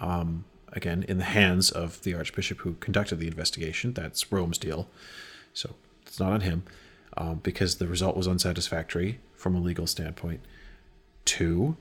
[0.00, 3.92] um, again in the hands of the archbishop who conducted the investigation.
[3.92, 4.88] That's Rome's deal,
[5.52, 5.74] so
[6.06, 6.62] it's not on him
[7.16, 10.40] um, because the result was unsatisfactory from a legal standpoint.
[11.24, 11.76] Two,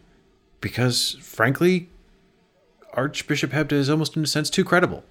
[0.60, 1.90] because frankly,
[2.94, 5.04] Archbishop Hebda is almost in a sense too credible.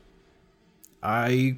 [1.03, 1.57] I,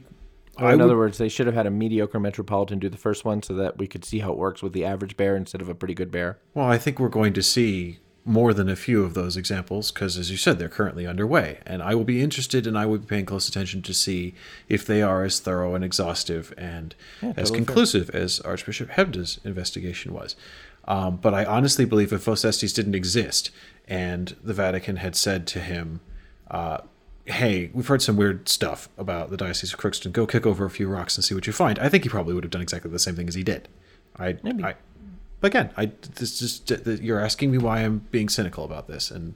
[0.58, 2.98] Or I in would- other words, they should have had a mediocre metropolitan do the
[2.98, 5.62] first one so that we could see how it works with the average bear instead
[5.62, 6.36] of a pretty good bear.
[6.52, 10.18] Well, I think we're going to see more than a few of those examples because,
[10.18, 11.60] as you said, they're currently underway.
[11.64, 14.34] And I will be interested and I will be paying close attention to see
[14.68, 17.56] if they are as thorough and exhaustive and as totally fair.
[17.56, 20.36] conclusive as Archbishop Hebda's investigation was.
[20.86, 23.50] Um, but I honestly believe if Vos didn't exist
[23.86, 26.00] and the Vatican had said to him,
[26.50, 26.78] uh,
[27.24, 30.12] hey, we've heard some weird stuff about the Diocese of Crookston.
[30.12, 31.78] Go kick over a few rocks and see what you find.
[31.78, 33.68] I think he probably would have done exactly the same thing as he did.
[34.18, 34.64] I, Maybe.
[34.64, 34.74] I
[35.40, 39.34] but again, I this just you're asking me why I'm being cynical about this, and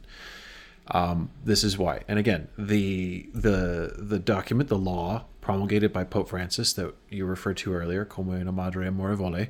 [0.88, 2.02] um, this is why.
[2.08, 7.56] And again, the the the document, the law promulgated by Pope Francis that you referred
[7.58, 9.48] to earlier, Come una madre amorevole,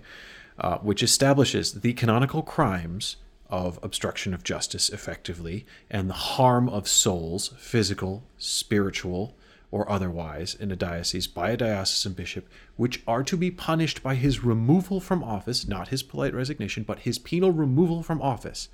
[0.58, 3.16] uh, which establishes the canonical crimes
[3.48, 9.36] of obstruction of justice effectively and the harm of souls, physical, spiritual,
[9.72, 14.14] or otherwise, in a diocese by a diocesan bishop, which are to be punished by
[14.14, 18.68] his removal from office, not his polite resignation, but his penal removal from office,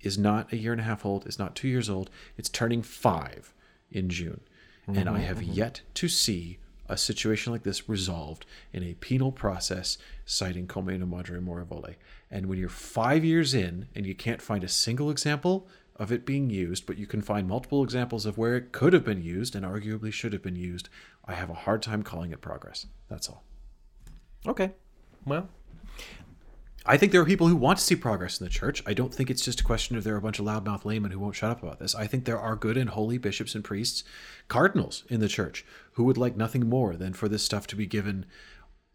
[0.00, 2.82] is not a year and a half old, is not two years old, it's turning
[2.82, 3.54] five
[3.90, 4.40] in June.
[4.88, 5.52] And I have mm-hmm.
[5.52, 11.06] yet to see a situation like this resolved in a penal process citing Come una
[11.06, 11.94] madre amorevole.
[12.30, 16.26] And when you're five years in and you can't find a single example of it
[16.26, 19.54] being used, but you can find multiple examples of where it could have been used
[19.54, 20.88] and arguably should have been used,
[21.24, 22.86] I have a hard time calling it progress.
[23.08, 23.44] That's all.
[24.46, 24.72] Okay.
[25.24, 25.48] Well,
[26.84, 28.82] I think there are people who want to see progress in the church.
[28.86, 31.12] I don't think it's just a question of there are a bunch of loudmouth laymen
[31.12, 31.94] who won't shut up about this.
[31.94, 34.02] I think there are good and holy bishops and priests,
[34.48, 37.86] cardinals in the church, who would like nothing more than for this stuff to be
[37.86, 38.26] given,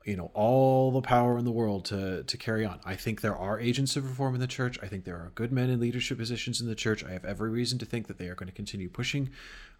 [0.07, 2.79] you know, all the power in the world to to carry on.
[2.85, 4.79] I think there are agents of reform in the church.
[4.81, 7.03] I think there are good men in leadership positions in the church.
[7.03, 9.29] I have every reason to think that they are going to continue pushing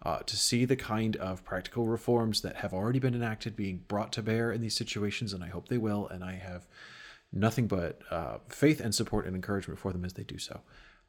[0.02, 4.12] uh, to see the kind of practical reforms that have already been enacted being brought
[4.12, 6.06] to bear in these situations, and I hope they will.
[6.08, 6.66] And I have
[7.32, 10.60] nothing but uh, faith and support and encouragement for them as they do so.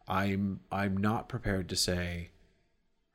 [0.07, 2.29] I'm I'm not prepared to say,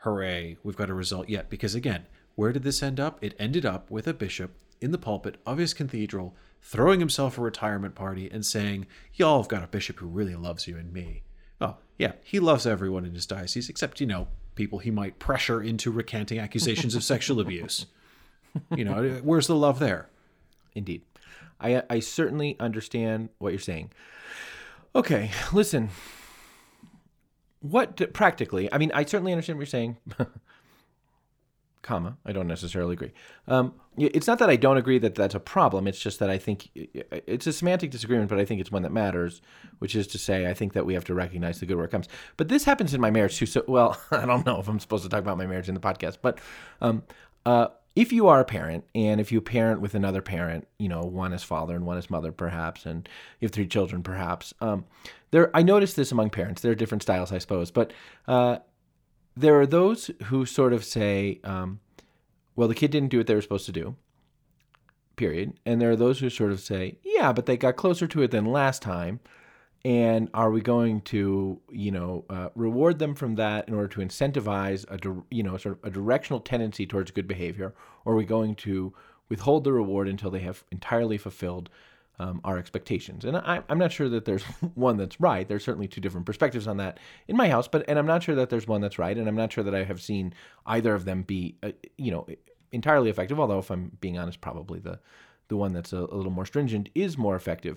[0.01, 3.19] "Hooray, we've got a result yet," because again, where did this end up?
[3.25, 7.43] It ended up with a bishop in the pulpit of his cathedral throwing himself a
[7.43, 11.23] retirement party and saying, "Y'all have got a bishop who really loves you and me."
[11.61, 15.63] Oh, yeah, he loves everyone in his diocese except you know people he might pressure
[15.63, 17.87] into recanting accusations of sexual abuse.
[18.75, 20.09] You know, uh, where's the love there?
[20.75, 21.03] Indeed.
[21.61, 23.91] I, uh, I certainly understand what you're saying.
[24.95, 25.91] Okay, listen.
[27.61, 28.73] What practically?
[28.73, 29.97] I mean, I certainly understand what you're saying.
[31.85, 32.17] comma.
[32.27, 33.13] I don't necessarily agree.
[33.47, 35.87] Um, it's not that I don't agree that that's a problem.
[35.87, 38.91] It's just that I think it's a semantic disagreement, but I think it's one that
[38.91, 39.41] matters.
[39.79, 41.91] Which is to say, I think that we have to recognize the good where it
[41.91, 42.09] comes.
[42.37, 43.47] But this happens in my marriage too.
[43.47, 45.81] So, well, I don't know if I'm supposed to talk about my marriage in the
[45.81, 46.41] podcast, but
[46.81, 47.05] um,
[47.47, 51.03] uh, if you are a parent and if you parent with another parent, you know,
[51.03, 54.85] one is father and one is mother, perhaps, and you have three children, perhaps, um,
[55.31, 56.63] there, I notice this among parents.
[56.63, 57.93] There are different styles, I suppose, but
[58.29, 58.59] uh,
[59.37, 61.81] there are those who sort of say, um,
[62.57, 63.97] well, the kid didn't do what they were supposed to do,
[65.17, 65.59] period.
[65.67, 68.31] And there are those who sort of say, yeah, but they got closer to it
[68.31, 69.21] than last time.
[69.85, 74.01] And are we going to, you know, uh, reward them from that in order to
[74.01, 78.25] incentivize a, you know, sort of a directional tendency towards good behavior, or are we
[78.25, 78.95] going to
[79.29, 81.69] withhold the reward until they have entirely fulfilled
[82.19, 83.25] um, our expectations?
[83.25, 84.43] And I, I'm not sure that there's
[84.75, 85.47] one that's right.
[85.47, 86.99] There's certainly two different perspectives on that
[87.29, 89.37] in my house, but and I'm not sure that there's one that's right, and I'm
[89.37, 90.35] not sure that I have seen
[90.67, 92.27] either of them be, uh, you know,
[92.73, 93.39] entirely effective.
[93.39, 95.01] Although, if I'm being honest, probably the
[95.49, 97.77] the one that's a, a little more stringent is more effective.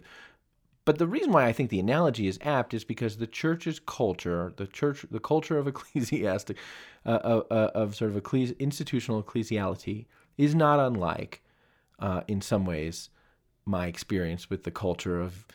[0.87, 4.53] But the reason why I think the analogy is apt is because the church's culture,
[4.55, 6.57] the church, the culture of ecclesiastic,
[7.05, 10.05] uh, uh, uh, of sort of ecclesi- institutional ecclesiality,
[10.37, 11.41] is not unlike,
[11.99, 13.09] uh, in some ways,
[13.67, 15.45] my experience with the culture of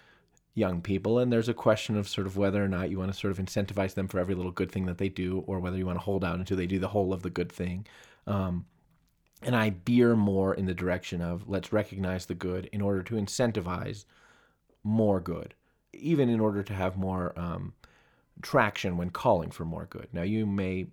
[0.55, 1.19] young people.
[1.19, 3.39] And there's a question of sort of whether or not you want to sort of
[3.45, 6.05] incentivize them for every little good thing that they do, or whether you want to
[6.05, 7.87] hold out until they do the whole of the good thing.
[8.27, 8.67] Um,
[9.43, 13.15] and I veer more in the direction of let's recognize the good in order to
[13.15, 14.05] incentivize
[14.85, 15.55] more good,
[15.93, 17.73] even in order to have more um,
[18.43, 20.09] traction when calling for more good.
[20.13, 20.87] Now, you may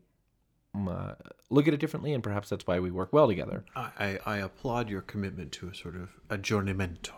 [0.76, 1.14] uh,
[1.50, 3.64] look at it differently, and perhaps that's why we work well together.
[3.76, 7.12] I, I applaud your commitment to a sort of aggiornamento.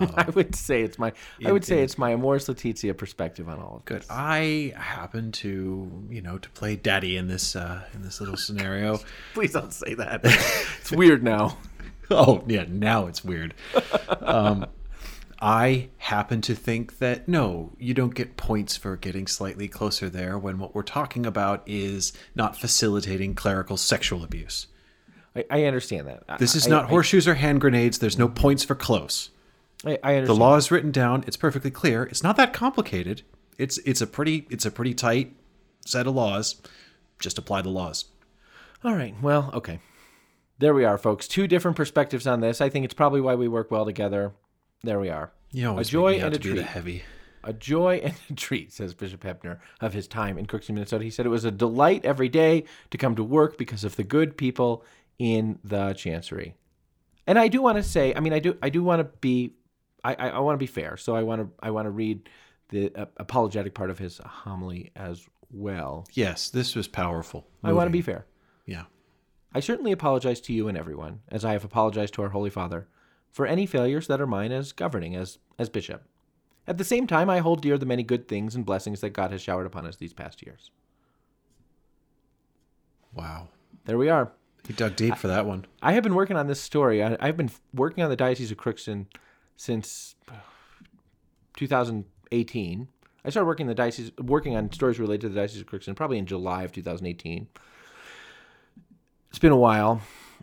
[0.16, 1.12] I would say it's my
[1.44, 3.84] I would say it's my Amoris Laetitia perspective on all of it.
[3.84, 4.00] Good.
[4.02, 4.10] this.
[4.10, 9.00] I happen to, you know, to play daddy in this uh, in this little scenario.
[9.34, 10.20] Please don't say that.
[10.80, 11.58] it's weird now.
[12.10, 13.54] oh yeah, now it's weird.
[14.20, 14.66] Um,
[15.42, 20.38] I happen to think that no, you don't get points for getting slightly closer there
[20.38, 24.68] when what we're talking about is not facilitating clerical sexual abuse.
[25.34, 26.38] I, I understand that.
[26.38, 27.98] This is I- not I- horseshoes or hand grenades.
[27.98, 29.30] There's no points for close.
[29.84, 30.26] I, I understand.
[30.28, 31.24] The law is written down.
[31.26, 32.04] It's perfectly clear.
[32.04, 33.22] It's not that complicated.
[33.58, 35.34] It's it's a pretty it's a pretty tight
[35.84, 36.62] set of laws.
[37.18, 38.04] Just apply the laws.
[38.84, 39.14] All right.
[39.20, 39.80] Well, okay.
[40.58, 41.26] There we are, folks.
[41.26, 42.60] Two different perspectives on this.
[42.60, 44.32] I think it's probably why we work well together.
[44.84, 45.32] There we are.
[45.78, 46.62] A joy and a treat.
[46.62, 47.04] heavy.
[47.44, 51.04] a joy and a treat, says Bishop Hoeppner, of his time in Crookston, Minnesota.
[51.04, 54.02] He said it was a delight every day to come to work because of the
[54.02, 54.84] good people
[55.20, 56.56] in the chancery.
[57.28, 59.52] And I do want to say, I mean, I do, I do want to be,
[60.02, 60.96] I, I, I want to be fair.
[60.96, 62.28] So I want to, I want to read
[62.70, 66.06] the uh, apologetic part of his homily as well.
[66.12, 67.46] Yes, this was powerful.
[67.62, 68.26] I want to be fair.
[68.66, 68.84] Yeah.
[69.54, 72.88] I certainly apologize to you and everyone, as I have apologized to our Holy Father,
[73.32, 76.04] for any failures that are mine as governing, as, as bishop.
[76.66, 79.32] At the same time, I hold dear the many good things and blessings that God
[79.32, 80.70] has showered upon us these past years.
[83.12, 83.48] Wow.
[83.86, 84.30] There we are.
[84.66, 85.64] He dug deep for that one.
[85.82, 87.02] I have been working on this story.
[87.02, 89.06] I, I've been working on the Diocese of Crookston
[89.56, 90.14] since
[91.56, 92.88] 2018.
[93.24, 96.18] I started working the diocese, working on stories related to the Diocese of Crookston probably
[96.18, 97.48] in July of 2018.
[99.30, 100.00] It's been a while.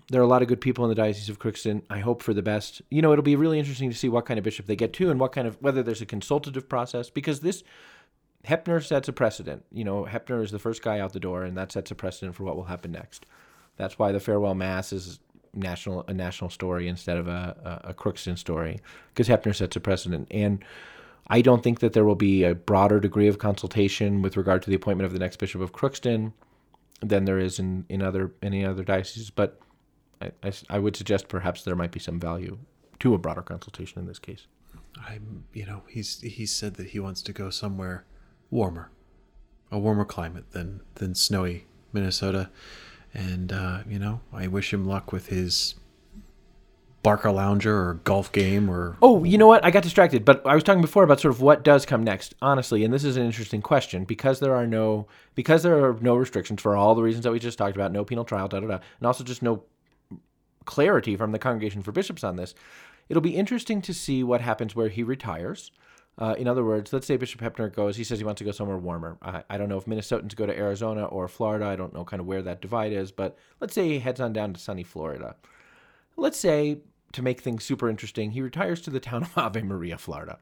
[0.09, 1.83] There are a lot of good people in the Diocese of Crookston.
[1.89, 2.81] I hope for the best.
[2.89, 5.11] You know, it'll be really interesting to see what kind of bishop they get to
[5.11, 7.63] and what kind of whether there's a consultative process because this
[8.47, 9.65] Hoeppner sets a precedent.
[9.71, 12.35] You know, Hoeppner is the first guy out the door, and that sets a precedent
[12.35, 13.25] for what will happen next.
[13.77, 15.19] That's why the farewell mass is
[15.53, 19.79] national a national story instead of a a, a Crookston story because Hoeppner sets a
[19.79, 20.27] precedent.
[20.31, 20.63] And
[21.27, 24.69] I don't think that there will be a broader degree of consultation with regard to
[24.69, 26.33] the appointment of the next bishop of Crookston
[27.01, 29.29] than there is in in other any other dioceses.
[29.29, 29.59] But
[30.21, 32.57] I, I, I would suggest perhaps there might be some value
[32.99, 34.47] to a broader consultation in this case.
[35.07, 38.05] I'm, you know, he's he said that he wants to go somewhere
[38.49, 38.91] warmer,
[39.71, 42.49] a warmer climate than than snowy Minnesota,
[43.13, 45.75] and uh, you know, I wish him luck with his
[47.03, 49.63] Barcalounger or golf game or Oh, you know what?
[49.63, 52.35] I got distracted, but I was talking before about sort of what does come next,
[52.41, 56.15] honestly, and this is an interesting question because there are no because there are no
[56.15, 58.67] restrictions for all the reasons that we just talked about, no penal trial, da da
[58.67, 59.63] da, and also just no
[60.65, 62.53] clarity from the Congregation for Bishops on this.
[63.07, 65.71] It'll be interesting to see what happens where he retires.
[66.17, 68.51] Uh, in other words, let's say Bishop Hoeppner goes, he says he wants to go
[68.51, 69.17] somewhere warmer.
[69.21, 71.65] I, I don't know if Minnesotans go to Arizona or Florida.
[71.65, 74.33] I don't know kind of where that divide is, but let's say he heads on
[74.33, 75.37] down to sunny Florida.
[76.17, 76.79] Let's say,
[77.13, 80.39] to make things super interesting, he retires to the town of Ave Maria, Florida.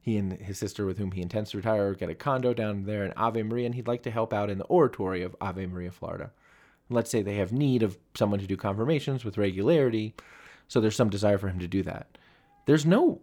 [0.00, 3.04] He and his sister, with whom he intends to retire, get a condo down there
[3.04, 5.90] in Ave Maria, and he'd like to help out in the oratory of Ave Maria,
[5.90, 6.32] Florida.
[6.90, 10.14] Let's say they have need of someone to do confirmations with regularity,
[10.68, 12.18] so there's some desire for him to do that.
[12.66, 13.20] There's no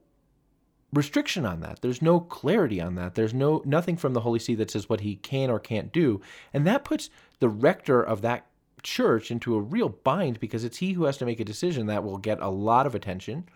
[0.93, 1.81] restriction on that.
[1.81, 3.15] There's no clarity on that.
[3.15, 6.21] There's no nothing from the Holy See that says what he can or can't do,
[6.53, 8.47] and that puts the rector of that
[8.83, 12.03] church into a real bind because it's he who has to make a decision that
[12.03, 13.47] will get a lot of attention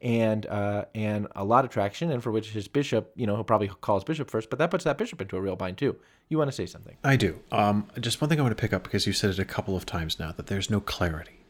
[0.00, 3.44] and uh, and a lot of traction, and for which his bishop, you know, he'll
[3.44, 5.96] probably call his bishop first, but that puts that bishop into a real bind too.
[6.28, 6.96] You want to say something?
[7.04, 7.40] I do.
[7.52, 9.76] Um, just one thing I want to pick up because you said it a couple
[9.76, 11.44] of times now that there's no clarity.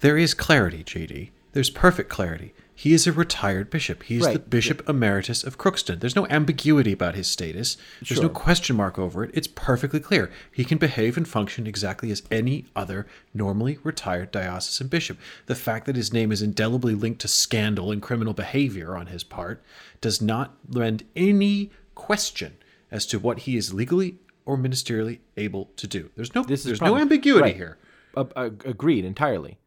[0.00, 1.30] There is clarity, JD.
[1.52, 2.54] There's perfect clarity.
[2.74, 4.02] He is a retired bishop.
[4.04, 4.50] He is the Right.
[4.50, 6.00] bishop emeritus of Crookston.
[6.00, 7.76] There's no ambiguity about his status.
[8.08, 9.30] There's no question mark over it.
[9.34, 10.30] It's perfectly clear.
[10.50, 15.18] He can behave and function exactly as any other normally retired diocesan bishop.
[15.46, 19.22] The fact that his name is indelibly linked to scandal and criminal behavior on his
[19.22, 19.62] part
[20.00, 22.54] does not lend any question
[22.90, 26.10] as to what he is legally or ministerially able to do.
[26.16, 27.56] There's no This is there's the no ambiguity Right.
[27.56, 27.76] here.
[28.16, 29.58] Uh, uh, agreed entirely.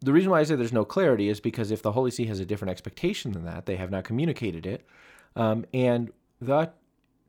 [0.00, 2.40] The reason why I say there's no clarity is because if the Holy See has
[2.40, 4.86] a different expectation than that, they have not communicated it,
[5.34, 6.70] um, and the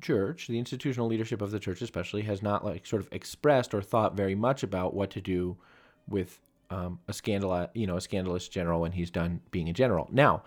[0.02, 3.82] church, the institutional leadership of the church especially, has not like sort of expressed or
[3.82, 5.58] thought very much about what to do
[6.08, 10.08] with um, a scandal, you know, a scandalous general when he's done being a general.
[10.12, 10.44] Now,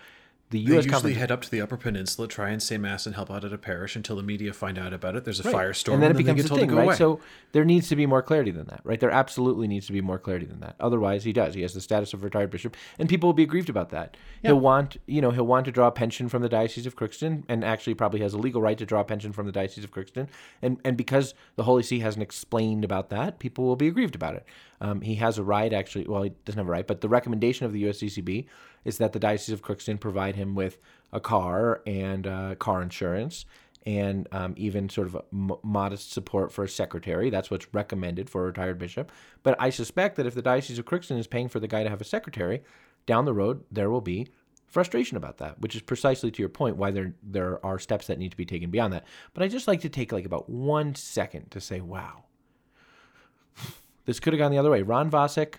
[0.52, 0.84] the They U.S.
[0.84, 3.44] usually conference head up to the Upper Peninsula, try and say mass and help out
[3.44, 5.24] at a parish until the media find out about it.
[5.24, 5.54] There's a Right.
[5.54, 6.84] firestorm, and then it they becomes get a told thing, right?
[6.84, 6.94] away.
[6.94, 7.18] So
[7.52, 9.00] there needs to be more clarity than that, right?
[9.00, 10.76] There absolutely needs to be more clarity than that.
[10.78, 11.54] Otherwise, he does.
[11.54, 14.16] He has the status of retired bishop, and people will be aggrieved about that.
[14.42, 17.42] He'll want, you know, he'll want to draw a pension from the diocese of Crookston,
[17.48, 19.90] and actually probably has a legal right to draw a pension from the diocese of
[19.90, 20.28] Crookston.
[20.60, 24.34] And and because the Holy See hasn't explained about that, people will be aggrieved about
[24.34, 24.44] it.
[24.82, 26.06] Um, he has a right, actually.
[26.08, 28.46] Well, he doesn't have a right, but the recommendation of the USCCB
[28.84, 30.76] is that the diocese of Crookston provide him with
[31.12, 33.46] a car and uh, car insurance
[33.86, 37.30] and um, even sort of modest support for a secretary.
[37.30, 39.12] That's what's recommended for a retired bishop.
[39.44, 41.90] But I suspect that if the Diocese of Crookston is paying for the guy to
[41.90, 42.62] have a secretary,
[43.06, 44.28] down the road there will be
[44.66, 48.18] frustration about that, which is precisely to your point why there there are steps that
[48.18, 49.04] need to be taken beyond that.
[49.32, 52.24] But I just like to take like about one second to say, wow,
[54.04, 54.82] this could have gone the other way.
[54.82, 55.54] Ron Vasek,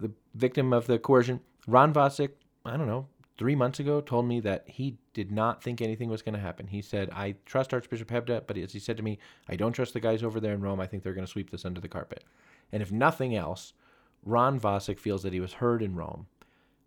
[0.00, 2.30] the victim of the coercion, Ron Vasek,
[2.64, 3.06] I don't know,
[3.36, 6.66] three months ago told me that he did not think anything was going to happen.
[6.66, 9.92] He said, I trust Archbishop Hebda, but as he said to me, I don't trust
[9.92, 10.80] the guys over there in Rome.
[10.80, 12.24] I think they're going to sweep this under the carpet.
[12.72, 13.72] And if nothing else,
[14.24, 16.26] Ron Vasek feels that he was heard in Rome.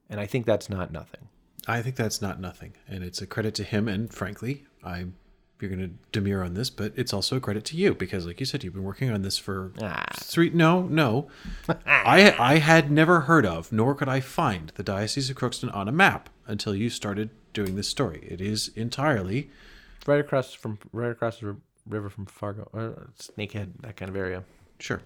[0.10, 1.28] And I think that's not nothing.
[1.68, 3.90] I think that's not nothing, and it's a credit to him.
[3.90, 5.08] And frankly, I
[5.60, 8.40] you're going to demur on this, but it's also a credit to you because, like
[8.40, 10.06] you said, you've been working on this for Ah.
[10.16, 10.50] three.
[10.52, 11.28] No, no,
[11.86, 15.88] I I had never heard of, nor could I find the Diocese of Crookston on
[15.88, 18.26] a map until you started doing this story.
[18.30, 19.50] It is entirely
[20.06, 21.56] Right across from right across the
[21.88, 24.44] river from Fargo, or Snakehead, that kind of area.
[24.80, 25.02] sure,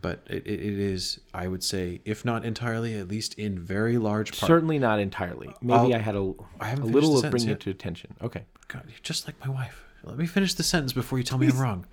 [0.00, 1.18] but it, it, it is.
[1.32, 4.46] I would say, if not entirely, at least in very large part.
[4.48, 5.54] Certainly not entirely.
[5.62, 7.56] Maybe I'll- I had a, I a haven't little of bringing yet.
[7.56, 8.14] it to attention.
[8.22, 8.44] Okay.
[8.68, 9.84] God, you're just like my wife.
[10.04, 11.86] Let me finish the sentence before you tell me I'm wrong.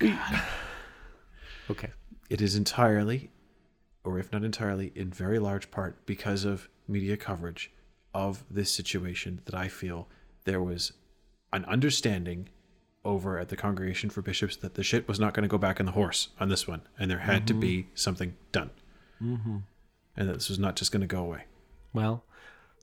[1.70, 1.90] Okay.
[2.28, 3.30] It is entirely,
[4.02, 7.70] or if not entirely, in very large part because of media coverage
[8.12, 10.08] of this situation that I feel
[10.44, 10.92] there was
[11.52, 12.48] an understanding
[13.04, 15.80] over at the Congregation for Bishops that the shit was not going to go back
[15.80, 18.70] on the horse on this one, and there had to be something done.
[19.22, 19.58] Mm-hmm.
[20.16, 21.44] And that this was not just going to go away.
[21.92, 22.24] Well,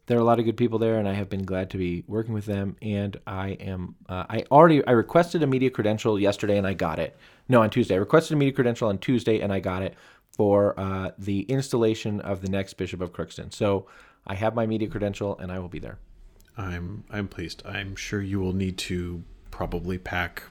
[0.08, 2.04] there are a lot of good people there, and I have been glad to be
[2.08, 2.76] working with them.
[2.82, 6.98] And I am, uh, I already, I requested a media credential yesterday, and I got
[7.00, 7.16] it.
[7.50, 7.96] No, on Tuesday.
[7.96, 9.96] I requested a media credential on Tuesday, and I got it
[10.36, 13.54] for uh, the installation of the next Bishop of Crookston.
[13.54, 13.88] So
[14.26, 16.00] I have my media credential, and I will be there.
[16.58, 17.62] I'm I'm pleased.
[17.66, 20.44] I'm sure you will need to probably pack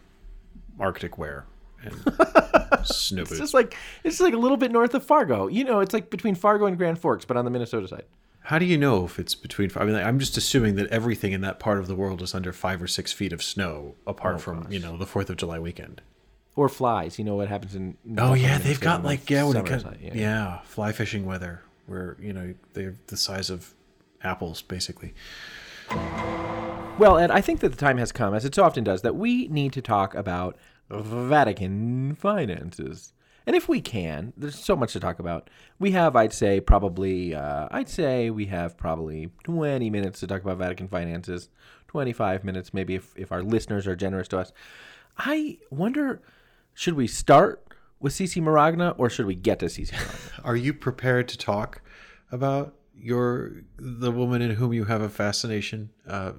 [0.78, 1.46] Arctic wear
[1.82, 1.94] and
[2.84, 3.38] snow It's boots.
[3.38, 5.48] just like it's like a little bit north of Fargo.
[5.48, 8.04] You know, it's like between Fargo and Grand Forks, but on the Minnesota side.
[8.46, 9.72] How do you know if it's between?
[9.74, 12.32] I mean, like, I'm just assuming that everything in that part of the world is
[12.32, 15.36] under five or six feet of snow, apart oh, from you know the Fourth of
[15.36, 16.00] July weekend.
[16.54, 17.18] Or flies.
[17.18, 17.96] You know what happens in?
[18.16, 20.60] Oh yeah, they've got like yeah, when it comes, side, yeah.
[20.60, 23.74] fly fishing weather where you know they're the size of
[24.22, 25.12] apples basically.
[25.90, 29.16] Well, and I think that the time has come, as it so often does, that
[29.16, 30.56] we need to talk about
[30.88, 33.12] Vatican finances.
[33.46, 35.48] And if we can, there's so much to talk about.
[35.78, 40.42] We have, I'd say, probably, uh, I'd say we have probably 20 minutes to talk
[40.42, 41.48] about Vatican finances,
[41.86, 44.52] 25 minutes maybe if, if our listeners are generous to us.
[45.16, 46.20] I wonder,
[46.74, 47.66] should we start
[48.00, 50.40] with Cici Marogna or should we get to Cici Marogna?
[50.44, 51.80] Are you prepared to talk
[52.30, 56.32] about your the woman in whom you have a fascination, uh,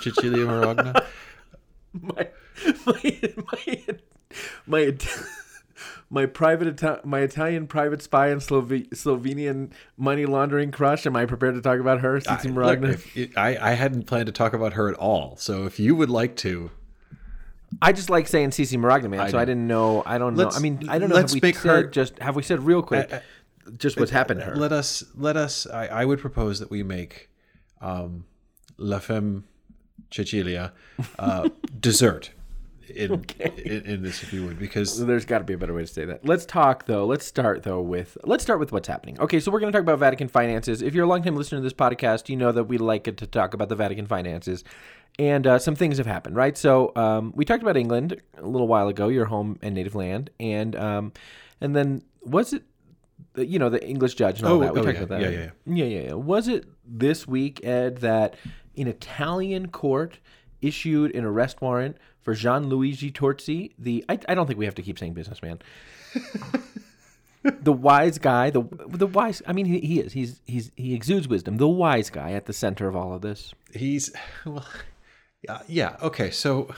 [0.00, 1.04] Cecilia Marogna?
[1.92, 2.28] my
[2.86, 3.84] my my
[4.66, 4.96] my,
[6.12, 11.06] my private Ita- my Italian private spy and Slove- Slovenian money laundering crush.
[11.06, 12.18] Am I prepared to talk about her?
[12.20, 12.88] Cici Look, Marogna?
[12.94, 15.36] if it- I, I hadn't planned to talk about her at all.
[15.36, 16.70] So if you would like to,
[17.80, 19.30] I just like saying Cici Marogna, man.
[19.30, 20.02] so I didn't know.
[20.04, 20.44] I don't know.
[20.44, 21.14] Let's- I mean, I don't know.
[21.14, 23.20] let's have we make said her- just have we said real quick Uh,
[23.78, 24.56] just what's happened to her?
[24.56, 25.66] let us let us.
[25.68, 27.30] I, I would propose that we make
[27.80, 28.24] um,
[28.78, 29.44] La Femme
[30.10, 30.72] Cecilia
[31.20, 31.48] uh,
[31.80, 32.30] dessert
[32.96, 33.24] in,
[33.64, 35.82] in in this, if you would, because So there's got to be a better way
[35.82, 36.24] to say that.
[36.24, 37.06] Let's talk though.
[37.06, 39.18] Let's start though with let's start with what's happening.
[39.20, 40.82] Okay, so we're going to talk about Vatican finances.
[40.82, 43.26] If you're a longtime listener to this podcast, you know that we like it to
[43.26, 44.64] talk about the Vatican finances,
[45.18, 46.56] and uh, some things have happened, right?
[46.56, 50.30] So um, we talked about England a little while ago, your home and native land,
[50.40, 51.12] and um,
[51.60, 52.62] and then was it,
[53.36, 54.74] you know, the English judge and all Oh, that?
[54.74, 55.32] We oh, talked yeah, about that.
[55.32, 55.50] yeah, right?
[55.66, 56.12] yeah, yeah, yeah.
[56.14, 58.36] Was it this week, Ed, that
[58.76, 60.20] an Italian court
[60.62, 64.82] issued an arrest warrant for Gianluigi Torzi, the I, I don't think we have to
[64.82, 65.60] keep saying businessman.
[67.42, 70.12] the wise guy, the the wise I mean he, he is.
[70.12, 71.56] He's he's he exudes wisdom.
[71.56, 73.54] The wise guy at the center of all of this.
[73.72, 74.12] he's
[74.44, 74.66] well,
[75.42, 75.96] yeah, yeah.
[76.02, 76.68] Okay, so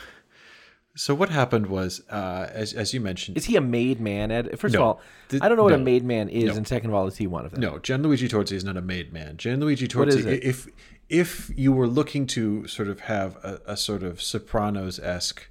[0.95, 4.59] so what happened was, uh, as as you mentioned, Is he a made man, Ed?
[4.59, 6.55] First of all, Th- I don't know what a made man is, No.
[6.55, 7.61] and second of all, is he one of them?
[7.61, 9.37] No, Gianluigi Torzi is not a made man.
[9.37, 10.67] Gianluigi Torzi, if
[11.13, 15.47] if you were looking to sort of have a, a sort of Sopranos esque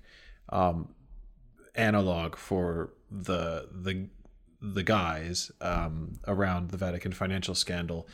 [0.49, 0.93] um,
[1.77, 4.09] analog for the the
[4.61, 8.09] the guys um, around the Vatican financial scandal,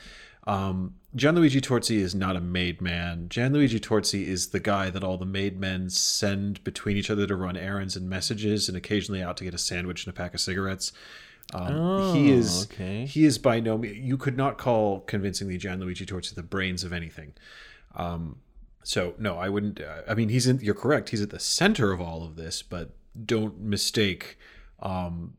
[0.46, 3.28] um, Gianluigi Torzi is not a made man.
[3.30, 7.34] Gianluigi Torzi is the guy that all the made men send between each other to
[7.34, 10.40] run errands and messages, and occasionally out to get a sandwich and a pack of
[10.40, 10.92] cigarettes.
[11.54, 13.06] Um, he is Oh, okay.
[13.06, 13.96] he is by no means.
[13.96, 17.34] You could not call convincingly Gianluigi Torzi the brains of anything.
[17.96, 18.40] Um,
[18.82, 19.80] so no, I wouldn't.
[19.80, 20.58] Uh, I mean, he's in.
[20.60, 21.08] You're correct.
[21.10, 22.90] He's at the center of all of this, but
[23.24, 24.36] don't mistake.
[24.80, 25.34] Um,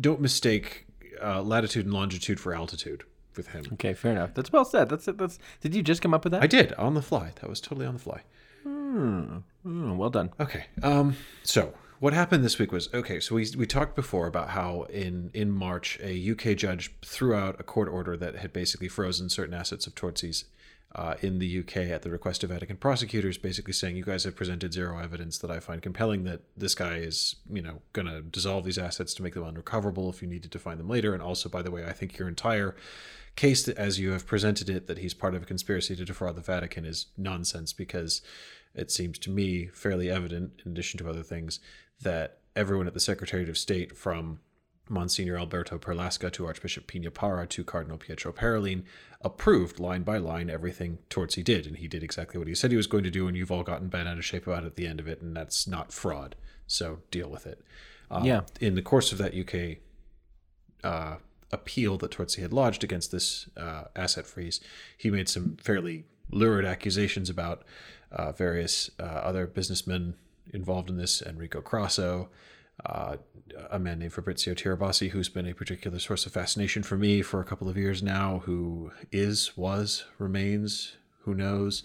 [0.00, 0.86] don't mistake
[1.22, 3.02] uh, latitude and longitude for altitude
[3.36, 3.64] with him.
[3.74, 4.32] Okay, fair enough.
[4.34, 4.88] That's well said.
[4.88, 5.18] That's it.
[5.18, 5.38] That's.
[5.60, 6.42] Did you just come up with that?
[6.42, 7.32] I did on the fly.
[7.40, 8.22] That was totally on the fly.
[8.62, 9.38] Hmm.
[9.62, 10.30] Hmm, well done.
[10.38, 10.66] Okay.
[10.84, 11.16] Um.
[11.42, 13.20] So what happened this week was okay.
[13.20, 17.56] So we we talked before about how in in March a UK judge threw out
[17.58, 20.44] a court order that had basically frozen certain assets of Torzi's.
[20.94, 24.34] Uh, in the UK, at the request of Vatican prosecutors, basically saying you guys have
[24.34, 28.22] presented zero evidence that I find compelling that this guy is, you know, going to
[28.22, 31.12] dissolve these assets to make them unrecoverable if you needed to find them later.
[31.12, 32.74] And also, by the way, I think your entire
[33.36, 36.40] case, as you have presented it, that he's part of a conspiracy to defraud the
[36.40, 38.22] Vatican is nonsense because
[38.74, 41.60] it seems to me fairly evident, in addition to other things,
[42.02, 44.40] that everyone at the Secretariat of State, from
[44.90, 48.84] Monsignor Alberto Perlasca to Archbishop Peña Parra to Cardinal Pietro Parolin,
[49.20, 51.66] approved line by line everything Torzi did.
[51.66, 53.62] And he did exactly what he said he was going to do, and you've all
[53.62, 55.92] gotten bent out of shape about it at the end of it, and that's not
[55.92, 56.36] fraud.
[56.66, 57.62] So deal with it.
[58.10, 58.42] Um, Yeah.
[58.60, 59.78] In the course of that UK
[60.84, 61.16] uh,
[61.52, 64.60] appeal that Torzi had lodged against this uh, asset freeze,
[64.96, 67.64] he made some fairly lurid accusations about
[68.12, 70.14] uh, various uh, other businessmen
[70.52, 72.28] involved in this, Enrico Crasso,
[72.86, 73.16] uh,
[73.70, 77.40] a man named Fabrizio Tirabassi, who's been a particular source of fascination for me for
[77.40, 81.82] a couple of years now, who is, was, remains, who knows,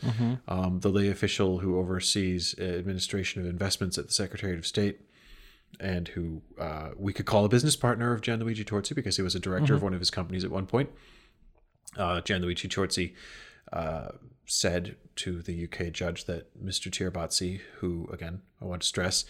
[0.47, 5.01] um, the lay official who oversees administration of investments at the Secretariat of State
[5.79, 9.35] and who uh, we could call a business partner of Gianluigi Torzi because he was
[9.35, 10.89] a director of one of his companies at one point.
[11.97, 13.13] Uh, Gianluigi Torzi
[13.71, 14.09] uh,
[14.53, 16.91] said to the UK judge that Mr.
[16.91, 19.25] Tirabassi, who, again, I want to stress,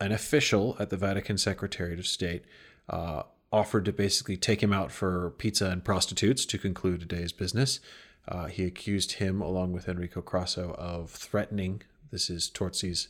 [0.00, 2.44] an official at the Vatican Secretariat of State,
[2.88, 7.32] uh, offered to basically take him out for pizza and prostitutes to conclude a day's
[7.32, 7.80] business.
[8.26, 13.08] Uh, he accused him, along with Enrico Crasso, of threatening, this is Torzi's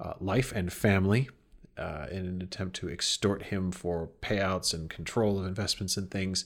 [0.00, 1.28] uh, life and family,
[1.76, 6.44] uh, in an attempt to extort him for payouts and control of investments and things.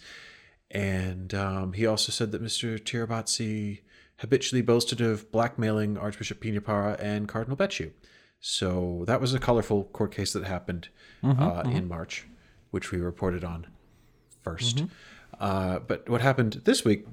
[0.70, 2.78] And um, he also said that Mr.
[2.78, 3.80] Tirabassi
[4.18, 7.90] habitually boasted of blackmailing Archbishop Peña Parra and Cardinal Becciu.
[8.40, 10.88] So that was a colorful court case that happened
[11.24, 12.26] uh, in March,
[12.70, 13.66] which we reported on
[14.44, 14.88] 1st
[15.40, 17.06] Uh, but what happened this week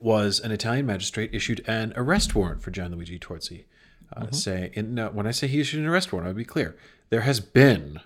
[0.00, 3.64] was an Italian magistrate issued an arrest warrant for Gianluigi Torzi.
[4.16, 6.76] Uh, Say, and now, when I say he issued an arrest warrant, I'll be clear.
[7.10, 8.00] There has been,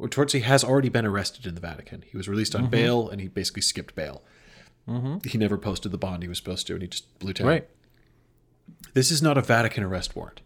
[0.00, 2.02] Torzi has already been arrested in the Vatican.
[2.10, 4.22] He was released on bail, and he basically skipped bail.
[4.88, 5.28] Mm-hmm.
[5.28, 7.46] He never posted the bond he was supposed to, and he just blew town.
[7.46, 7.68] Right.
[8.94, 10.40] This is not a Vatican arrest warrant.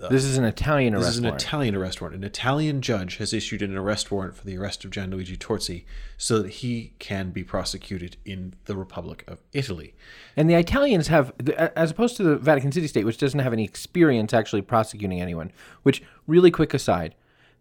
[0.00, 1.42] Uh, this is an Italian arrest This is an warrant.
[1.42, 2.16] Italian arrest warrant.
[2.16, 5.84] An Italian judge has issued an arrest warrant for the arrest of Gianluigi Torzi
[6.16, 9.94] so that he can be prosecuted in the Republic of Italy.
[10.36, 11.34] And the Italians have,
[11.76, 15.52] as opposed to the Vatican City State, which doesn't have any experience actually prosecuting anyone.
[15.82, 17.14] Which, really quick aside,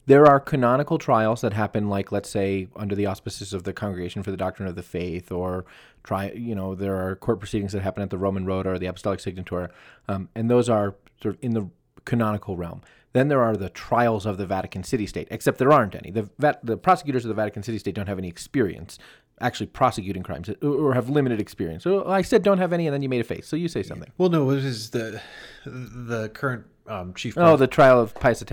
[0.10, 4.24] there are canonical trials that happen, like let's say under the auspices of the Congregation
[4.24, 5.66] for the Doctrine of the Faith, or
[6.04, 8.88] try, you know, there are court proceedings that happen at the Roman Rota or the
[8.88, 9.70] Apostolic Signatura,
[10.08, 11.70] um, and those are sort of in the
[12.06, 12.82] canonical realm.
[13.14, 16.10] Then there are the trials of the Vatican City State, except there aren't any.
[16.12, 18.98] The, Vat- the prosecutors of the Vatican City State don't have any experience
[19.42, 21.84] actually prosecuting crimes or- or have limited experience.
[21.84, 23.48] So I said don't have any, and then you made a face.
[23.48, 24.12] So you say something.
[24.18, 25.22] Well, no, it is the
[25.66, 27.38] the current um, chief.
[27.38, 28.52] Oh, the trial of Pius X,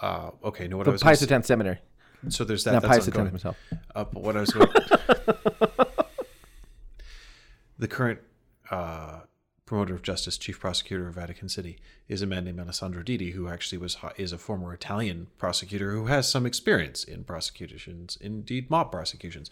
[0.00, 0.68] uh, okay.
[0.68, 1.78] No, what I the was Pius X seminary,
[2.28, 2.72] So there's that.
[2.74, 3.56] not that's Pius X himself.
[3.94, 4.68] Uh, but what I was going
[7.78, 8.20] the current
[8.70, 9.20] uh,
[9.68, 11.78] promoter of justice, chief prosecutor of Vatican City,
[12.08, 16.06] is a man named Alessandro Diddi, who actually was is a former Italian prosecutor who
[16.06, 19.50] has some experience in prosecutions, indeed mob prosecutions.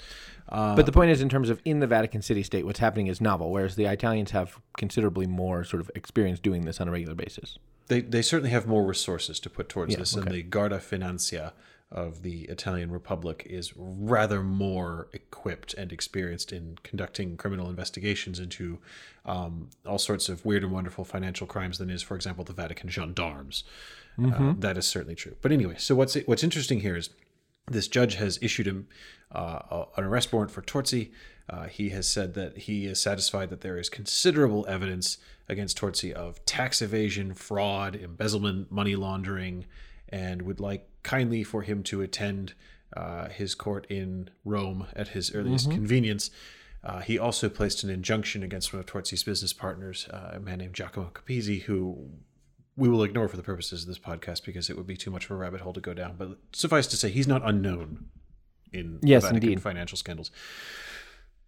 [0.49, 3.07] Uh, But the point is, in terms of in the Vatican City State, what's happening
[3.09, 6.91] is novel, whereas the Italians have considerably more sort of experience doing this on a
[6.91, 7.59] regular basis.
[7.89, 11.53] They they certainly have more resources to put towards Yeah, this, and the Guardia Finanza
[11.91, 18.79] of the Italian Republic is rather more equipped and experienced in conducting criminal investigations into
[19.25, 22.91] um, all sorts of weird and wonderful financial crimes than is, for example, the Vatican
[22.91, 23.63] gendarmes.
[24.23, 25.37] Uh, that is certainly true.
[25.43, 27.11] But anyway, so what's what's interesting here is
[27.71, 28.89] this judge has issued him
[29.31, 31.11] uh, an arrest warrant for Torzi.
[31.49, 35.19] Uh, he has said that he is satisfied that there is considerable evidence
[35.49, 39.65] against Torzi of tax evasion, fraud, embezzlement, money laundering,
[40.09, 42.55] and would like kindly for him to attend
[42.97, 46.31] uh, his court in Rome at his earliest convenience.
[46.83, 50.59] Uh, he also placed an injunction against one of Torzi's business partners, uh, a man
[50.59, 52.11] named Giacomo Capizzi, who
[52.77, 55.25] we will ignore for the purposes of this podcast because it would be too much
[55.25, 56.15] of a rabbit hole to go down.
[56.19, 58.07] But suffice to say, he's not unknown
[58.73, 59.63] in Yes, Vatican indeed.
[59.63, 60.31] financial scandals.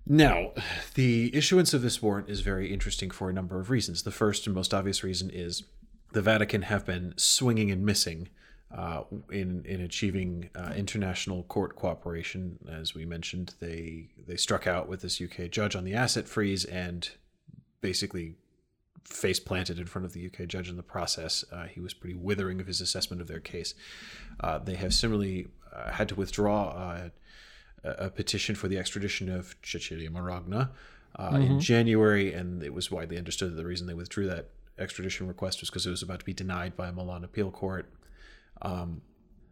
[0.08, 0.52] Now,
[0.94, 4.02] the issuance of this warrant is very interesting for a number of reasons.
[4.02, 5.64] The first and most obvious reason is
[6.12, 8.28] the Vatican have been swinging and missing
[8.74, 12.58] uh, in in achieving uh, international court cooperation.
[12.70, 16.64] As we mentioned, they they struck out with this UK judge on the asset freeze
[16.64, 17.08] and
[17.80, 18.34] basically
[19.04, 21.44] face planted in front of the UK judge in the process.
[21.50, 23.74] Uh, he was pretty withering of his assessment of their case.
[24.40, 27.08] Uh, they have similarly uh, had to withdraw uh,
[27.84, 30.70] a, petition for the extradition of Cecilia Marogna
[31.18, 34.48] uh, in January, and it was widely understood that the reason they withdrew that
[34.78, 37.86] extradition request was because it was about to be denied by a Milan appeal court.
[38.62, 39.02] Um,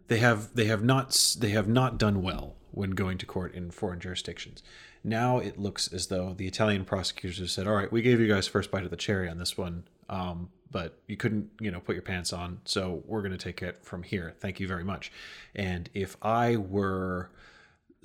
[0.08, 3.70] they have they have not they have not done well when going to court in
[3.70, 4.62] foreign jurisdictions.
[5.02, 8.28] Now it looks as though the Italian prosecutors have said, "All right, we gave you
[8.28, 9.84] guys first bite of the cherry on this one.
[10.08, 12.60] um, but you couldn't, you know, put your pants on.
[12.64, 14.34] So we're going to take it from here.
[14.40, 15.12] Thank you very much.
[15.54, 17.30] And if I were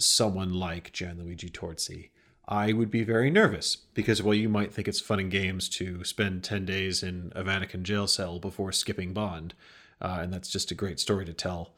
[0.06, 2.10] someone like Gianluigi Torzi,
[2.48, 6.04] I would be very nervous because, while you might think it's fun and games to
[6.04, 9.54] spend 10 days in a Vatican jail cell before skipping Bond.
[10.02, 11.74] Uh, and that's just a great story to tell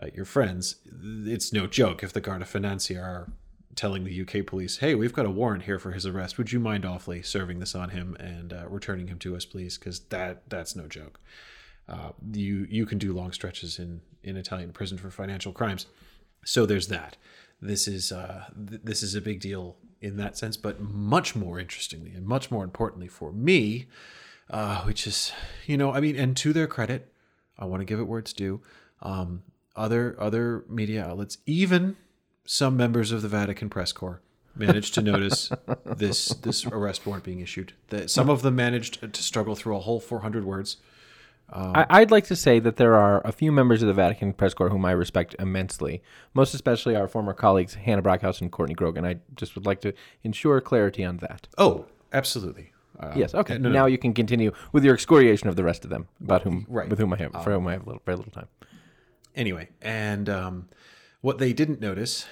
[0.00, 0.76] uh, your friends.
[1.26, 3.32] It's no joke if the Guardia Financiera are
[3.74, 6.38] telling the UK police, "Hey, we've got a warrant here for his arrest.
[6.38, 9.78] Would you mind awfully serving this on him and uh, returning him to us, please?
[9.78, 11.20] Because that that's no joke.
[11.88, 15.86] Uh, you you can do long stretches in in Italian prison for financial crimes.
[16.44, 17.16] So there's that.
[17.62, 21.60] This is uh, th- this is a big deal in that sense, but much more
[21.60, 23.86] interestingly and much more importantly for me,
[24.50, 25.32] uh, which is
[25.66, 27.12] you know I mean, and to their credit,
[27.58, 28.60] I want to give it where it's due.
[29.00, 29.44] Um,
[29.76, 31.96] other other media outlets, even
[32.44, 34.20] some members of the Vatican press corps
[34.56, 35.50] managed to notice
[35.84, 37.72] this this arrest warrant being issued.
[37.88, 40.78] That some of them managed to struggle through a whole 400 words.
[41.52, 44.54] I, I'd like to say that there are a few members of the Vatican press
[44.54, 46.02] corps whom I respect immensely,
[46.34, 49.04] most especially our former colleagues Hannah Brockhaus and Courtney Grogan.
[49.04, 49.92] I just would like to
[50.22, 51.48] ensure clarity on that.
[51.58, 52.72] Oh, absolutely.
[52.98, 53.34] Uh, Yes.
[53.34, 53.58] Okay.
[53.58, 53.74] no, no.
[53.74, 56.88] Now you can continue with your excoriation of the rest of them, about whom, right.
[56.88, 58.48] with whom I have, for whom I have little, very little time.
[59.34, 60.68] anyway, and um,
[61.20, 62.26] what they didn't notice,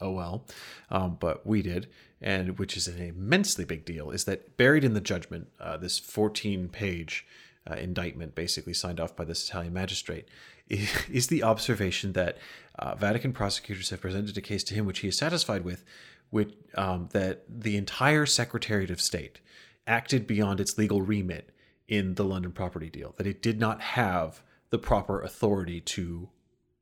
[0.00, 0.46] oh well,
[0.90, 1.88] um, but we did,
[2.20, 5.98] and which is an immensely big deal, is that buried in the judgment, uh, this
[5.98, 7.26] 14 page
[7.70, 10.28] uh, indictment, basically signed off by this Italian magistrate,
[10.68, 12.38] is the observation that
[12.78, 15.84] uh, Vatican prosecutors have presented a case to him which he is satisfied with,
[16.30, 19.40] which, um, that the entire Secretariat of State
[19.86, 21.50] acted beyond its legal remit
[21.88, 26.28] in the London property deal, that it did not have the proper authority to,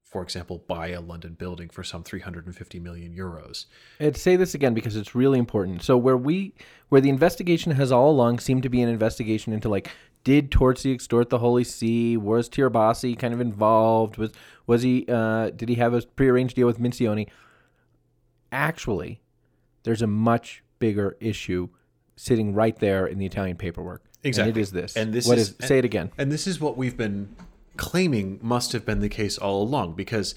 [0.03, 3.66] for example, buy a London building for some 350 million euros.
[4.01, 5.82] I'd say this again because it's really important.
[5.82, 6.55] So where we
[6.89, 9.91] where the investigation has all along seemed to be an investigation into like
[10.25, 12.16] did Torzi extort the Holy See?
[12.16, 14.16] Was Tirabassi kind of involved?
[14.16, 14.33] Was
[14.66, 17.29] was he uh, did he have a prearranged deal with Mincione?
[18.51, 19.20] Actually,
[19.83, 21.68] there's a much bigger issue
[22.16, 24.03] sitting right there in the Italian paperwork.
[24.22, 24.51] And Exactly.
[24.51, 24.97] it is this.
[24.97, 26.11] And this What is- say it again.
[26.16, 27.35] And this is what we've been
[27.77, 30.35] claiming must have been the case all along because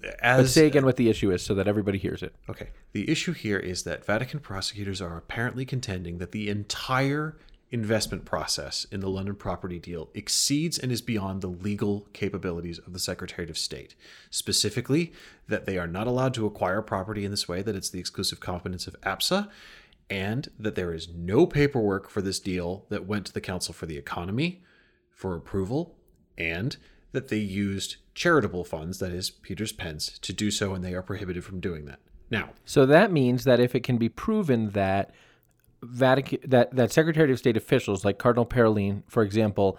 [0.00, 2.34] But as say again what the issue is so that everybody hears it.
[2.50, 2.70] Okay.
[2.92, 7.36] The issue here is that Vatican prosecutors are apparently contending that the entire
[7.72, 12.92] investment process in the London property deal exceeds and is beyond the legal capabilities of
[12.92, 13.96] the Secretary of State.
[14.30, 15.12] Specifically,
[15.48, 18.40] that they are not allowed to acquire property in this way, that it's the exclusive
[18.40, 19.48] competence of APSA,
[20.10, 23.86] and that there is no paperwork for this deal that went to the Council for
[23.86, 24.62] the Economy
[25.10, 25.96] for approval,
[26.36, 26.76] and
[27.12, 31.02] that they used charitable funds, that is, Peter's Pence, to do so, and they are
[31.02, 32.00] prohibited from doing that.
[32.30, 35.14] Now, So that means that if it can be proven that
[35.82, 39.78] Vatican that that Secretary of State officials like Cardinal Parolin, for example,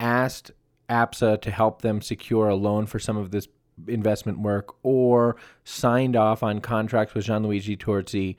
[0.00, 0.50] asked
[0.90, 3.48] APSA to help them secure a loan for some of this
[3.88, 8.36] investment work or signed off on contracts with Gianluigi Torzi,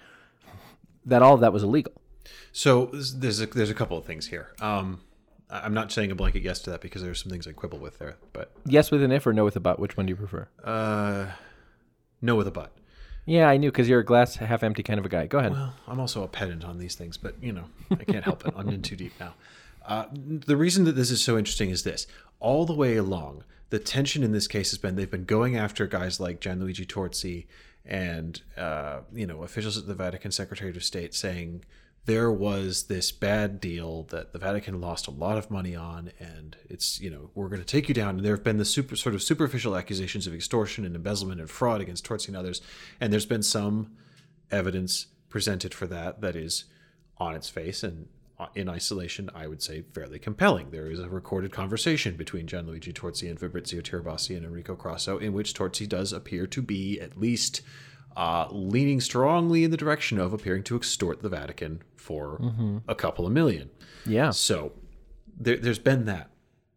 [1.05, 1.93] that all of that was illegal.
[2.51, 4.53] so there's a, there's a couple of things here.
[4.59, 5.01] Um,
[5.49, 7.99] I'm not saying a blanket yes to that because there's some things I quibble with
[7.99, 9.79] there, but Yes with an if or no with a but.
[9.79, 10.47] Which one do you prefer?
[10.63, 11.27] uh,
[12.21, 12.71] no with a but.
[13.27, 15.27] Yeah, I knew because you're a glass half empty kind of a guy.
[15.27, 15.51] Go ahead.
[15.51, 18.53] Well, I'm also a pedant on these things, but you know, I can't help it.
[18.55, 19.33] I'm in too deep now.
[19.85, 22.07] Uh, the reason that this is so interesting is this:
[22.39, 25.85] all the way along, the tension in this case has been they've been going after
[25.87, 27.45] guys like Gianluigi Torzi
[27.85, 31.65] and uh, you know officials at the Vatican Secretary of State saying
[32.07, 36.55] there was this bad deal that the Vatican lost a lot of money on, and
[36.69, 38.15] it's you know we're going to take you down.
[38.15, 41.49] And there have been the super sort of superficial accusations of extortion and embezzlement and
[41.49, 42.61] fraud against Torzi and others,
[42.99, 43.91] and there's been some
[44.49, 46.63] evidence presented for that that is
[47.17, 48.07] on its face and
[48.39, 50.69] uh, in isolation, I would say fairly compelling.
[50.69, 55.33] There is a recorded conversation between Gianluigi Torzi and Fabrizio Tirabassi and Enrico Crasso, in
[55.33, 57.61] which Torzi does appear to be at least
[58.17, 63.25] uh, leaning strongly in the direction of appearing to extort the Vatican for a couple
[63.25, 63.69] of million.
[64.05, 64.31] yeah.
[64.31, 64.73] So
[65.39, 66.29] there, there's been that.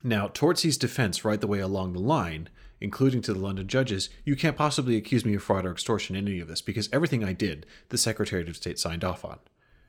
[0.02, 2.48] Now, Torzi's defense, right the way along the line,
[2.80, 6.28] including to the London judges, you can't possibly accuse me of fraud or extortion in
[6.28, 9.38] any of this because everything I did, the Secretary of State signed off on.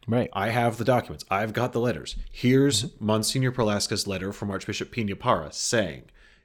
[0.08, 0.30] Right.
[0.34, 1.26] I have the documents.
[1.30, 2.16] I've got the letters.
[2.32, 6.04] Here's Monsignor Perlasca's letter from Archbishop Peña Parra saying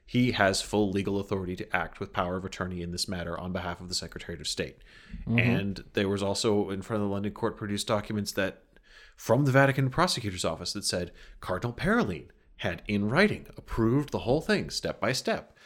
[0.09, 3.51] he has full legal authority to act with power of attorney in this matter on
[3.51, 4.77] behalf of the Secretary of State.
[5.27, 5.37] Mm-hmm.
[5.37, 8.63] And there was also in front of the London court produced documents that
[9.17, 12.27] from the Vatican prosecutor's office that said Cardinal Parolin
[12.57, 15.57] had in writing approved the whole thing step by step,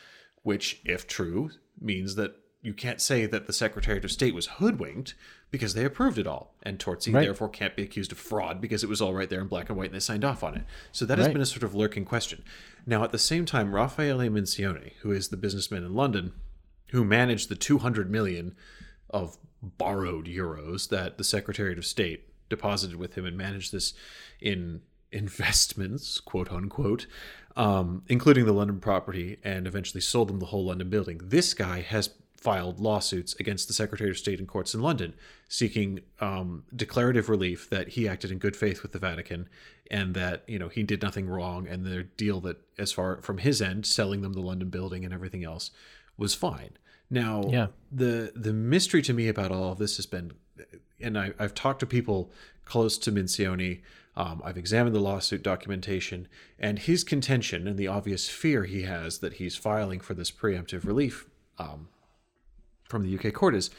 [0.41, 5.15] which, if true, means that you can't say that the Secretary of State was hoodwinked
[5.51, 7.23] because they approved it all, and Torzi Right.
[7.23, 9.77] therefore can't be accused of fraud because it was all right there in black and
[9.77, 10.63] white and they signed off on it.
[10.91, 12.43] So that has been a sort of lurking question.
[12.85, 16.33] Now, at the same time, Raffaele Mincione, who is the businessman in London,
[16.89, 18.55] who managed the 200 million
[19.09, 23.93] of borrowed euros that the Secretary of State deposited with him and managed this
[24.39, 27.05] in investments, quote unquote,
[27.55, 31.19] um, including the London property, and eventually sold them the whole London building.
[31.23, 32.09] This guy has
[32.41, 35.13] filed lawsuits against the Secretary of State in courts in London,
[35.47, 39.47] seeking um, declarative relief that he acted in good faith with the Vatican
[39.91, 43.37] and that you know he did nothing wrong, and the deal that, as far from
[43.37, 45.69] his end, selling them the London building and everything else
[46.17, 46.71] was fine.
[47.09, 47.67] Now, Yeah.
[47.91, 50.31] the the mystery to me about all of this has been,
[50.99, 52.31] and I, I've talked to people
[52.65, 53.81] close to Mincione.
[54.15, 56.27] Um, I've examined the lawsuit documentation,
[56.57, 60.85] and his contention and the obvious fear he has that he's filing for this preemptive
[60.85, 61.27] relief
[61.59, 61.87] um,
[62.91, 63.71] from the UK court is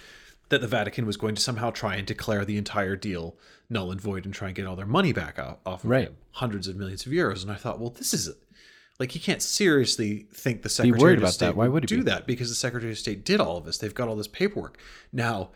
[0.48, 3.36] that the Vatican was going to somehow try and declare the entire deal
[3.70, 6.08] null and void and try and get all their money back off, off of Right.
[6.08, 7.42] him, hundreds of millions of euros.
[7.42, 8.28] And I thought, well, this is
[8.98, 11.56] like he can't seriously think the Secretary worried of about State that.
[11.56, 12.02] Why would he do be?
[12.04, 13.78] that because the Secretary of State did all of this.
[13.78, 14.78] They've got all this paperwork.
[15.12, 15.50] Now,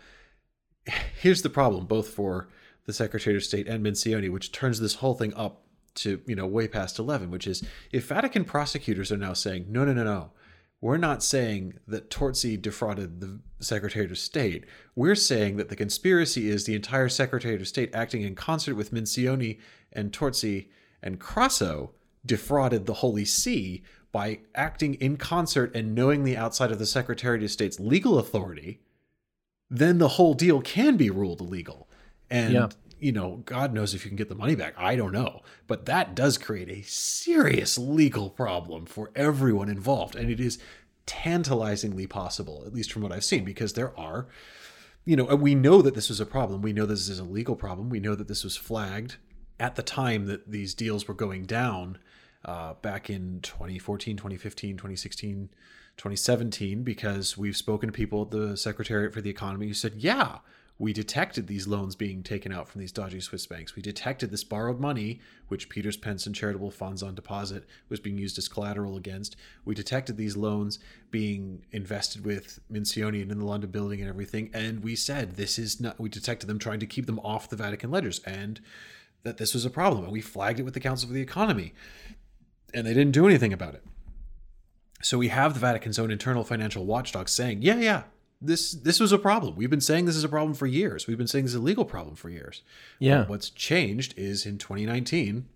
[1.21, 2.49] here's the problem, both for
[2.87, 5.63] the Secretary of State and Mincione, which turns this whole thing up
[5.97, 9.85] to you know way past eleven, which is if Vatican prosecutors are now saying no,
[9.85, 10.31] no, no, no,
[10.81, 14.65] we're not saying that Torzi defrauded the Secretary of State.
[14.95, 18.93] We're saying that the conspiracy is the entire Secretary of State acting in concert with
[18.93, 19.59] Mincione
[19.93, 20.69] and Torzi
[21.03, 21.91] and Crasso
[22.25, 27.51] defrauded the Holy See by acting in concert and knowingly outside of the Secretary of
[27.51, 28.81] State's legal authority
[29.71, 31.89] then the whole deal can be ruled illegal.
[32.31, 32.69] And Yeah.
[32.99, 34.75] You know, God knows if you can get the money back.
[34.77, 35.43] I don't know.
[35.67, 40.17] But that does create a serious legal problem for everyone involved.
[40.17, 40.59] And it is
[41.05, 44.27] tantalizingly possible, at least from what I've seen, because there are,
[45.05, 46.63] you know, we know that this was a problem.
[46.63, 47.91] We know this is a legal problem.
[47.91, 49.17] We know that this was flagged
[49.59, 51.99] at the time that these deals were going down
[52.45, 55.49] uh, back in 2014, 2015, 2016,
[55.97, 60.39] 2017, because we've spoken to people at the Secretariat for the Economy who said, yeah,
[60.79, 63.75] we detected these loans being taken out from these dodgy Swiss banks.
[63.75, 68.19] We detected this borrowed money, which Peter's Pence and charitable funds on deposit was being
[68.19, 69.37] used as collateral against.
[69.65, 70.79] We detected these loans
[71.11, 74.51] being invested with Mincione and in the London building and everything.
[74.53, 77.57] And we said, this is not, we detected them trying to keep them off the
[77.57, 78.61] Vatican ledgers and
[79.23, 80.05] that this was a problem.
[80.05, 81.73] And we flagged it with the Council for the Economy.
[82.75, 83.83] And they didn't do anything about it.
[85.01, 88.03] So we have the Vatican's own internal financial watchdog saying, yeah, yeah,
[88.41, 89.57] this this was a problem.
[89.57, 91.07] We've been saying this is a problem for years.
[91.07, 92.63] We've been saying this is a legal problem for years.
[92.99, 93.19] Yeah.
[93.19, 95.47] But what's changed is in 2019,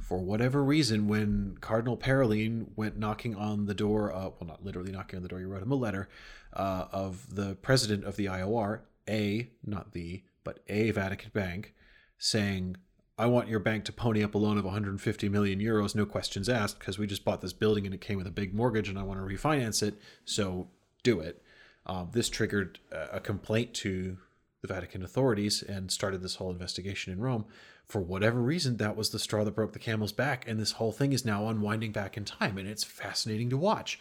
[0.00, 4.92] for whatever reason, when Cardinal Parolin went knocking on the door, uh, well, not literally
[4.92, 6.08] knocking on the door, you wrote him a letter
[6.52, 11.74] uh, of the president of the IOR, a not the, but a Vatican bank,
[12.18, 12.76] saying,
[13.18, 16.48] I want your bank to pony up a loan of 150 million euros, no questions
[16.48, 18.98] asked, because we just bought this building and it came with a big mortgage and
[18.98, 20.68] I want to refinance it, so
[21.02, 21.42] do it.
[21.86, 24.18] Um, this triggered a complaint to
[24.62, 27.44] the Vatican authorities and started this whole investigation in Rome.
[27.86, 30.90] For whatever reason, that was the straw that broke the camel's back, and this whole
[30.90, 34.00] thing is now unwinding back in time, and it's fascinating to watch.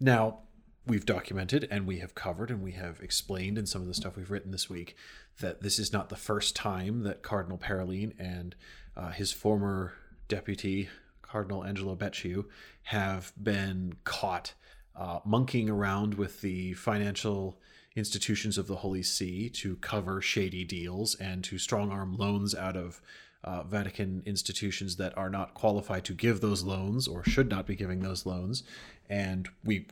[0.00, 0.40] Now,
[0.86, 4.16] we've documented and we have covered and we have explained in some of the stuff
[4.16, 4.96] we've written this week
[5.40, 8.54] that this is not the first time that Cardinal Parolin and
[8.96, 9.92] uh, his former
[10.28, 10.88] deputy,
[11.22, 12.46] Cardinal Angelo Becciu,
[12.84, 14.54] have been caught
[14.96, 17.58] uh, monkeying around with the financial
[17.94, 22.76] institutions of the Holy See to cover shady deals and to strong arm loans out
[22.76, 23.00] of
[23.44, 27.74] uh, Vatican institutions that are not qualified to give those loans or should not be
[27.74, 28.62] giving those loans.
[29.08, 29.88] And we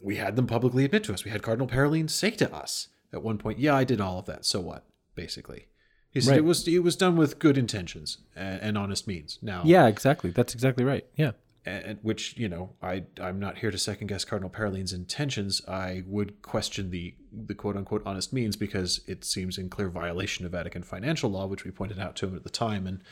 [0.00, 1.24] we had them publicly admit to us.
[1.24, 4.26] We had Cardinal Parolin say to us at one point, "Yeah, I did all of
[4.26, 4.44] that.
[4.44, 4.84] So what?"
[5.14, 5.66] Basically,
[6.10, 6.38] he said Right.
[6.38, 9.38] it was it was done with good intentions and, and honest means.
[9.42, 10.30] Now, Yeah, exactly.
[10.30, 11.06] That's exactly right.
[11.16, 11.32] Yeah.
[11.64, 15.62] And which you know I I'm not here to second guess Cardinal Parolin's intentions.
[15.68, 20.44] I would question the the quote unquote honest means because it seems in clear violation
[20.44, 22.86] of Vatican financial law, which we pointed out to him at the time.
[22.86, 23.02] And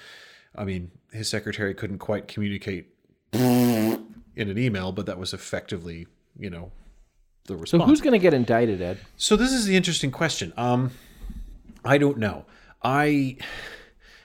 [0.57, 2.89] I mean, his secretary couldn't quite communicate
[3.33, 6.07] in an email, but that was effectively
[6.39, 6.73] you know
[7.45, 7.83] the response.
[7.83, 8.99] So who's going to get indicted, Ed?
[9.17, 10.53] So this is the interesting question.
[10.57, 10.91] Um,
[11.85, 12.47] I don't know.
[12.83, 13.37] I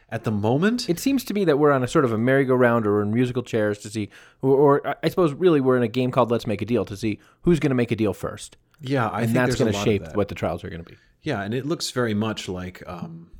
[0.09, 2.85] at the moment It seems to me that we're on a sort of a merry-go-round
[2.85, 4.09] or in musical chairs to see,
[4.41, 6.95] or, or I- suppose really we're in a game called Let's Make a Deal to
[6.95, 8.57] see who's going to make a deal first.
[8.81, 10.97] yeah, I And think that's going to shape what the trials are going to be.
[11.23, 13.31] Yeah, and it looks very much like um,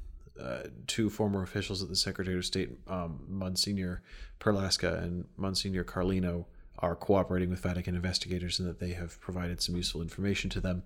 [0.41, 4.01] uh, two former officials at the Secretary of State, um, Monsignor
[4.39, 6.45] Perlasca and Monsignor Carlino,
[6.80, 10.84] are cooperating with Vatican investigators and that they have provided some useful information to them.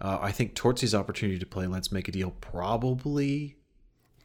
[0.00, 3.56] Uh, I think Torzi's opportunity to play Let's Make a Deal probably.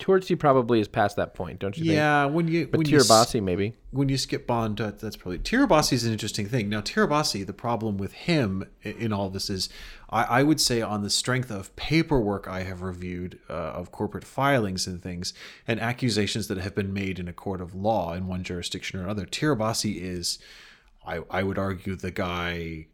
[0.02, 1.96] Torzi probably is past that point, don't you think?
[1.96, 3.02] Yeah, when you But when you
[3.42, 3.76] maybe.
[3.92, 6.68] when you skip Bond, uh, that's probably Tirabassi is an interesting thing.
[6.70, 9.70] Now, Tirabassi, the problem with him in all this is,
[10.10, 14.26] I, I would say, on the strength of paperwork I have reviewed uh, of corporate
[14.26, 15.34] filings and things,
[15.68, 19.04] and accusations that have been made in a court of law in one jurisdiction or
[19.04, 20.40] another, Tirabassi is,
[21.06, 22.88] I, I would argue, the guy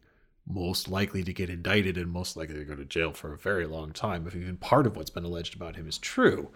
[0.50, 3.66] most likely to get indicted and most likely to go to jail for a very
[3.66, 6.48] long time if even part of what's been alleged about him is true.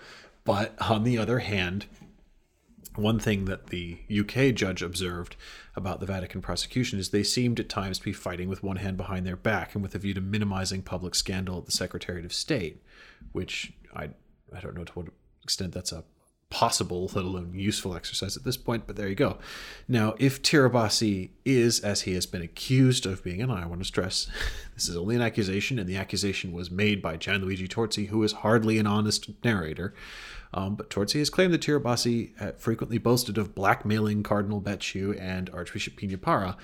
[0.45, 1.87] But on the other hand,
[2.95, 5.37] one thing that the UK judge observed
[5.75, 8.97] about the Vatican prosecution is they seemed at times to be fighting with one hand
[8.97, 12.33] behind their back and with a view to minimizing public scandal at the Secretariat of
[12.33, 12.83] State,
[13.33, 14.11] which I
[14.55, 15.09] I don't know to what
[15.43, 16.05] extent that's a
[16.53, 19.39] possible, let alone useful exercise at this point, but there you go.
[19.89, 23.87] Now, if Tirabassi is, as he has been accused of being, and I want to
[23.87, 24.29] stress,
[24.75, 28.33] this is only an accusation, and the accusation was made by Gianluigi Torzi, who is
[28.33, 29.95] hardly an honest narrator.
[30.53, 35.49] Um, but Torzi has claimed that Tirabassi uh, frequently boasted of blackmailing Cardinal Becciu and
[35.55, 36.59] Archbishop Peña Parra.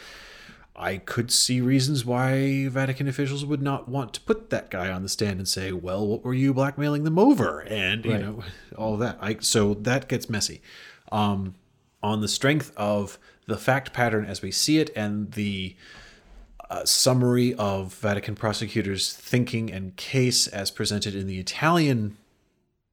[0.78, 5.02] I could see reasons why Vatican officials would not want to put that guy on
[5.02, 8.44] the stand and say, "Well, what were you blackmailing them over?" and you know
[8.76, 9.18] all of that.
[9.20, 10.62] I so that gets messy.
[11.10, 11.54] Um,
[12.02, 15.74] on the strength of the fact pattern as we see it and the
[16.70, 22.16] uh, summary of Vatican prosecutors' thinking and case as presented in the Italian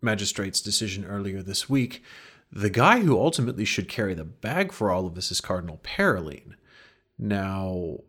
[0.01, 2.01] magistrate's decision earlier this week,
[2.51, 6.55] the guy who ultimately should carry the bag for all of this is Cardinal Parolin.
[7.17, 7.99] Now,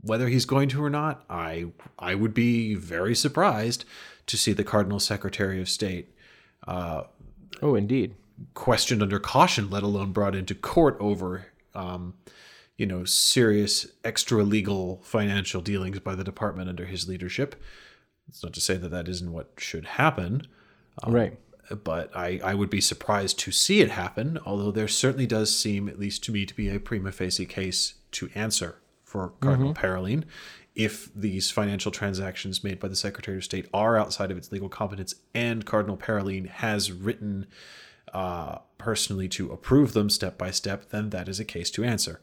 [0.00, 1.66] whether he's going to or not, I
[1.98, 3.84] I would be very surprised
[4.26, 6.14] to see the Cardinal Secretary of State
[6.66, 8.14] Oh, indeed.
[8.54, 12.14] questioned under caution, let alone brought into court over, um,
[12.76, 17.54] you know, serious extra legal financial dealings by the department under his leadership.
[18.28, 20.46] It's not to say that that isn't what should happen,
[21.06, 21.38] right.
[21.84, 25.88] But I, I would be surprised to see it happen, although there certainly does seem,
[25.88, 30.24] at least to me, to be a prima facie case to answer for Cardinal Parolin
[30.74, 34.68] if these financial transactions made by the Secretary of State are outside of its legal
[34.68, 37.46] competence and Cardinal Parolin has written
[38.12, 42.20] uh, personally to approve them step by step, then that is a case to answer.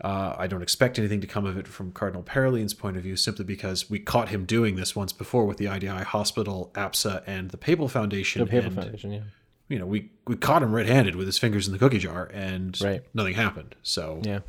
[0.00, 3.16] Uh, I don't expect anything to come of it from Cardinal Parolin's point of view,
[3.16, 7.50] simply because we caught him doing this once before with the IDI Hospital, APSA, and
[7.50, 8.40] the Papal Foundation.
[8.44, 9.20] The Paper and, Foundation, yeah.
[9.68, 12.80] You know, we we caught him red-handed with his fingers in the cookie jar, and
[12.80, 13.02] Right.
[13.12, 13.74] nothing happened.
[13.82, 14.40] So Yeah.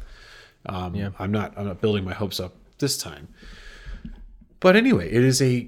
[0.67, 1.09] um, Yeah.
[1.17, 3.27] I'm not I'm not building my hopes up this time.
[4.59, 5.67] But anyway, it is a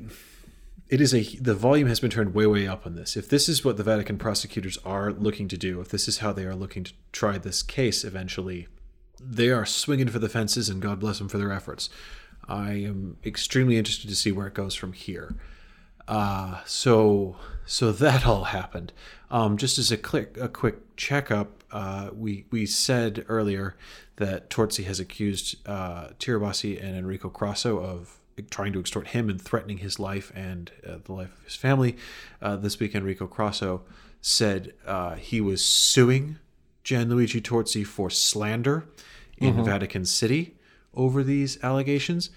[0.89, 3.17] it is a the volume has been turned way way up on this.
[3.17, 6.34] If this is what the Vatican prosecutors are looking to do, if this is how
[6.34, 8.67] they are looking to try this case eventually,
[9.24, 11.89] they are swinging for the fences, and God bless them for their efforts.
[12.47, 15.36] I am extremely interested to see where it goes from here.
[16.07, 18.91] Uh, so so that all happened.
[19.30, 23.76] Um, just as a quick a quick checkup, uh, we we said earlier
[24.17, 28.17] that Torzi has accused uh, Tirabassi and Enrico Crasso of
[28.49, 31.95] trying to extort him and threatening his life and uh, the life of his family.
[32.41, 33.82] Uh, this week, Enrico Crasso
[34.19, 36.38] said uh, he was suing
[36.84, 38.86] Gianluigi Torzi for slander
[39.41, 40.55] in Vatican City
[40.93, 42.29] over these allegations.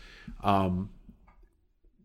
[0.43, 0.91] Um,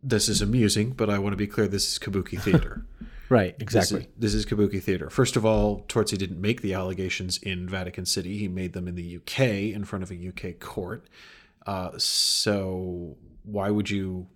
[0.02, 2.86] this is amusing, but I want to be clear this is Kabuki theater.
[3.30, 3.58] Right.
[3.60, 4.02] This Exactly.
[4.02, 5.10] is, this is Kabuki theater.
[5.10, 8.38] First of all, Torzi didn't make the allegations in Vatican City.
[8.38, 9.40] He made them in the UK
[9.76, 11.08] in front of a UK court.
[11.68, 14.28] Uh, so why would you?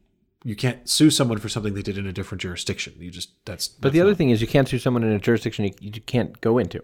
[0.46, 2.94] You can't sue someone for something they did in a different jurisdiction.
[3.00, 3.70] You just that's.
[3.70, 6.40] But the other thing is, you can't sue someone in a jurisdiction you, you can't
[6.42, 6.82] go into.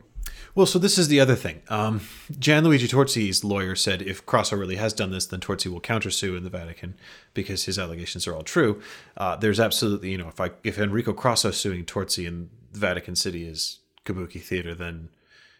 [0.60, 1.62] Well, so this is the other thing.
[1.70, 2.02] Um,
[2.34, 6.44] Gianluigi Torzi's lawyer said if Crasso really has done this, then Torzi will countersue in
[6.44, 6.96] the Vatican
[7.34, 8.82] because his allegations are all true.
[9.16, 13.16] Uh, there's absolutely, you know, if I if Enrico Crasso suing Torzi in the Vatican
[13.16, 15.08] City is Kabuki theater, then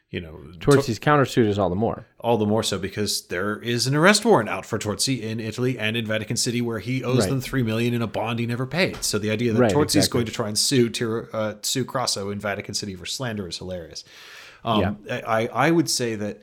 [0.10, 2.06] you know, Torzi's countersuit is all the more.
[2.20, 5.80] all the more so because there is an arrest warrant out for Torzi in Italy
[5.80, 7.30] and in Vatican City where he owes Right.
[7.30, 9.02] them three million in a bond he never paid.
[9.06, 10.18] So the idea that Right, Torzi is exactly.
[10.18, 14.04] going to try and sue uh, sue Crasso in Vatican City for slander is hilarious.
[14.64, 16.42] Um, I I would say that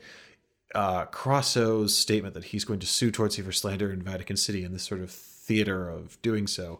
[0.75, 4.73] uh, Crasso's statement that he's going to sue Torzi for slander in Vatican City and
[4.73, 6.79] this sort of theater of doing so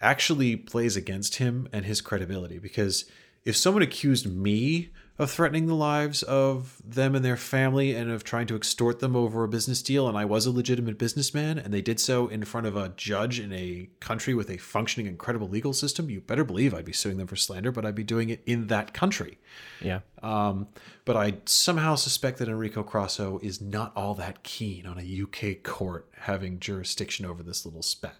[0.00, 2.58] actually plays against him and his credibility.
[2.58, 3.04] Because
[3.44, 8.22] if someone accused me of threatening the lives of them and their family and of
[8.22, 10.08] trying to extort them over a business deal.
[10.08, 13.40] And I was a legitimate businessman, and they did so in front of a judge
[13.40, 16.10] in a country with a functioning and credible legal system.
[16.10, 18.66] You better believe I'd be suing them for slander, but I'd be doing it in
[18.66, 19.38] that country.
[19.80, 20.00] Yeah.
[20.22, 20.68] Um,
[21.06, 25.62] but I somehow suspect that Enrico Crasso is not all that keen on a UK
[25.62, 28.16] court having jurisdiction over this little spat.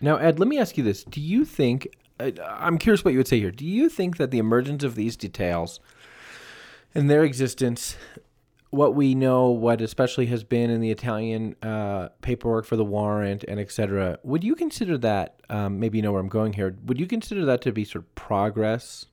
[0.00, 1.88] Now, Ed, let me ask you this: Do you think?
[2.18, 3.50] Uh, I'm curious what you would say here.
[3.50, 5.80] Do you think that the emergence of these details
[6.94, 7.96] and their existence,
[8.70, 13.44] what we know, what especially has been in the Italian uh, paperwork for the warrant
[13.46, 15.40] and et cetera, would you consider that?
[15.48, 16.76] Um, maybe you know where I'm going here.
[16.86, 19.06] Would you consider that to be sort of progress?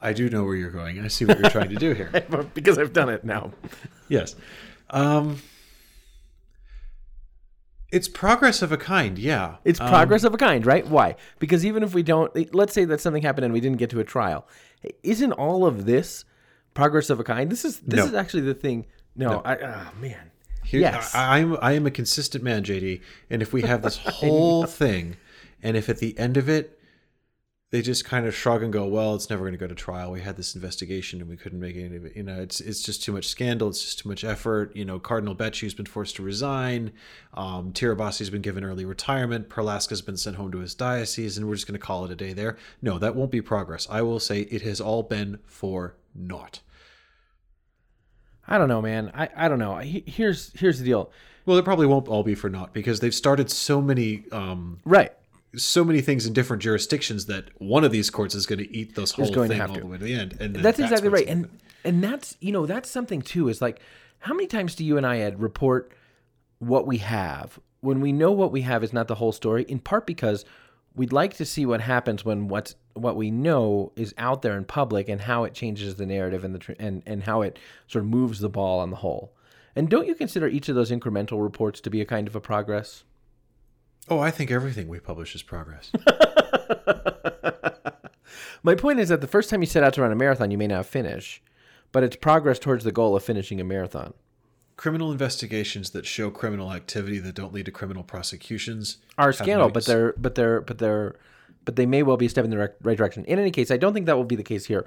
[0.00, 1.00] I do know where you're going.
[1.00, 2.10] I see what you're trying to do here.
[2.54, 3.52] because I've done it now.
[4.08, 4.36] Yes.
[4.90, 5.40] Um,
[7.90, 9.56] it's progress of a kind, yeah.
[9.64, 10.86] It's Um, progress of a kind, right?
[10.86, 11.16] Why?
[11.38, 14.00] Because even if we don't, let's say that something happened and we didn't get to
[14.00, 14.46] a trial,
[15.02, 16.24] isn't all of this
[16.74, 17.50] progress of a kind?
[17.50, 18.06] This is this No.
[18.06, 18.86] is actually the thing.
[19.14, 20.30] No, I oh man.
[20.64, 21.14] Here, yes.
[21.14, 23.00] I, I'm I am a consistent man, JD.
[23.30, 25.16] And if we have this whole thing,
[25.62, 26.75] and if at the end of it,
[27.70, 30.12] they just kind of shrug and go, "Well, it's never going to go to trial.
[30.12, 32.16] We had this investigation, and we couldn't make any of it.
[32.16, 33.68] You know, it's it's just too much scandal.
[33.68, 34.74] It's just too much effort.
[34.76, 36.92] You know, Cardinal Becciu's been forced to resign.
[37.34, 39.48] Um, Tirabassi's been given early retirement.
[39.48, 42.16] Perlasca's been sent home to his diocese, and we're just going to call it a
[42.16, 42.56] day there.
[42.82, 43.88] No, that won't be progress.
[43.90, 46.60] I will say it has all been for naught.
[48.46, 49.10] I don't know, man.
[49.12, 49.76] I, I don't know.
[49.78, 51.10] Here's here's the deal.
[51.46, 55.12] Well, it probably won't all be for naught because they've started so many um, Right.
[55.56, 58.94] So many things in different jurisdictions that one of these courts is going to eat
[58.94, 59.80] this whole going thing all to.
[59.80, 60.36] the way to the end.
[60.40, 61.26] And then That's exactly right.
[61.26, 61.48] And
[61.84, 63.48] and that's you know that's something too.
[63.48, 63.80] Is like
[64.18, 65.92] how many times do you and I Ed report
[66.58, 69.64] what we have when we know what we have is not the whole story?
[69.64, 70.44] In part because
[70.94, 74.64] we'd like to see what happens when what's what we know is out there in
[74.64, 78.10] public and how it changes the narrative and the and and how it sort of
[78.10, 79.32] moves the ball on the whole.
[79.76, 82.40] And don't you consider each of those incremental reports to be a kind of a
[82.40, 83.04] progress?
[84.08, 85.90] Oh, I think everything we publish is progress.
[88.62, 90.58] My point is that the first time you set out to run a marathon, you
[90.58, 91.42] may not finish,
[91.92, 94.12] but it's progress towards the goal of finishing a marathon.
[94.76, 99.70] criminal investigations that show criminal activity that don't lead to criminal prosecutions are a scandal,
[99.70, 101.14] but they're but they're but they're
[101.64, 103.24] but they may well be a step in the right direction.
[103.24, 104.86] In any case, I don't think that will be the case here,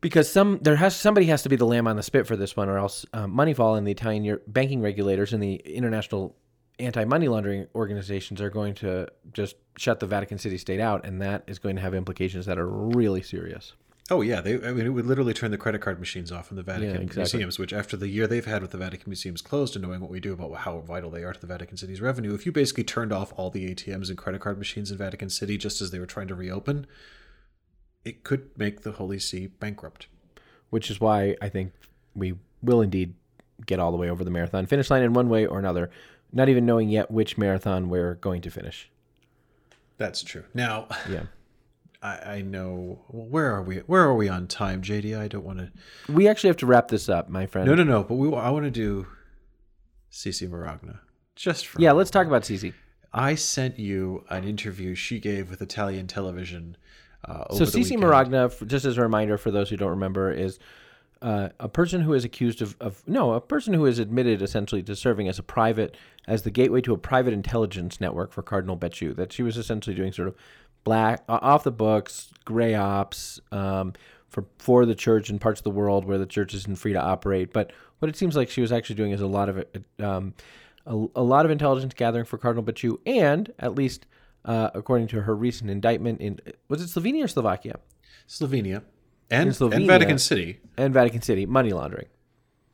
[0.00, 2.56] because some there has somebody has to be the lamb on the spit for this
[2.56, 6.34] one, or else uh, Moneyval and the Italian banking regulators and the international
[6.80, 11.44] anti-money laundering organizations are going to just shut the Vatican City state out, and that
[11.46, 13.74] is going to have implications that are really serious.
[14.12, 14.54] Oh yeah, they.
[14.54, 17.00] I mean, it would literally turn the credit card machines off in the Vatican Yeah,
[17.02, 17.20] exactly.
[17.38, 17.58] museums.
[17.60, 20.18] Which, after the year they've had with the Vatican museums closed, and knowing what we
[20.18, 23.12] do about how vital they are to the Vatican City's revenue, if you basically turned
[23.12, 26.06] off all the ATMs and credit card machines in Vatican City just as they were
[26.06, 26.88] trying to reopen,
[28.04, 30.08] it could make the Holy See bankrupt.
[30.70, 31.72] which is why I think
[32.14, 33.14] we will indeed
[33.66, 35.88] get all the way over the marathon finish line in one way or another,
[36.32, 38.90] not even knowing yet which marathon we're going to finish.
[39.98, 40.44] That's true.
[40.54, 41.24] Now, Yeah.
[42.02, 43.00] I, I know.
[43.10, 43.76] Well, where are we?
[43.80, 45.18] Where are we on time, JD?
[45.18, 45.70] I don't want to.
[46.10, 47.68] We actually have to wrap this up, my friend.
[47.68, 48.02] No, no, no.
[48.04, 48.34] But we.
[48.34, 49.06] I want to do
[50.10, 51.00] Cici Marogna
[51.36, 51.78] just for.
[51.80, 52.72] Yeah, let's talk about Cece.
[53.12, 56.76] I sent you an interview she gave with Italian television.
[57.22, 57.98] Uh, So Cece.
[57.98, 60.58] Marogna, just as a reminder for those who don't remember, is
[61.20, 64.82] uh, a person who is accused of, of no, a person who is admitted essentially
[64.84, 65.98] to serving as a private,
[66.30, 69.14] as the gateway to a private intelligence network for Cardinal Becciu.
[69.16, 70.34] That she was essentially doing sort of
[70.84, 73.92] black, uh, off the books, gray ops um,
[74.28, 77.00] for for the church in parts of the world where the church isn't free to
[77.00, 77.52] operate.
[77.52, 79.64] But what it seems like she was actually doing is a lot of.
[79.98, 80.34] Um,
[80.86, 84.06] a, a lot of intelligence gathering for Cardinal Becciu, and at least
[84.46, 87.78] uh, according to her recent indictment in was it Slovenia or Slovakia
[88.26, 88.82] Slovenia,
[89.30, 89.74] and, Slovenia.
[89.76, 92.06] and Vatican City, and Vatican City money laundering.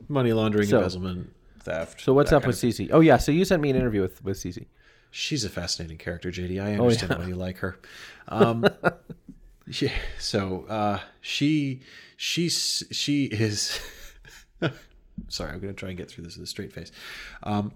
[0.07, 1.33] money laundering, So- embezzlement,
[1.67, 2.01] theft.
[2.01, 2.89] So what's up with of- Cece?
[2.91, 4.65] Oh yeah, so you sent me an interview with with Cece.
[5.11, 6.61] She's a fascinating character, JD.
[6.61, 7.79] I Oh, understand why you like her.
[8.27, 8.65] Um,
[9.67, 11.81] yeah, so uh, she
[12.17, 13.79] she's she is.
[15.29, 16.91] sorry, I'm going to try and get through this with a straight face.
[17.43, 17.71] Um,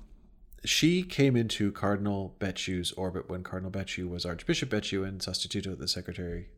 [0.64, 5.88] she came into Cardinal Becciu's orbit when Cardinal Becciu was Archbishop Becciu and Sostituto the
[5.88, 6.50] Secretary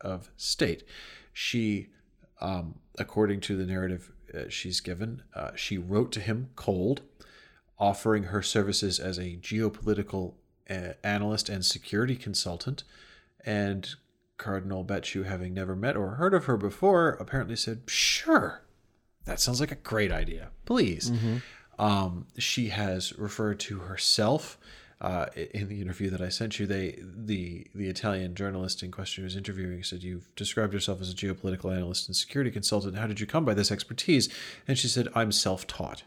[0.00, 0.84] of State.
[1.34, 1.88] She,
[2.40, 7.02] um, according to the narrative uh, she's given, uh, she wrote to him cold,
[7.78, 10.34] offering her services as a geopolitical
[10.70, 12.84] uh, analyst and security consultant.
[13.44, 13.94] And
[14.36, 18.62] Cardinal Becciu, having never met or heard of her before, apparently said, Sure,
[19.24, 20.50] that sounds like a great idea.
[20.64, 21.12] Please.
[21.78, 24.58] Um, she has referred to herself
[25.02, 29.22] uh, in the interview that I sent you, they the the Italian journalist in question
[29.22, 32.96] who was interviewing said, "You've described yourself as a geopolitical analyst and security consultant.
[32.96, 34.28] How did you come by this expertise?"
[34.68, 36.04] And she said, "I'm self-taught."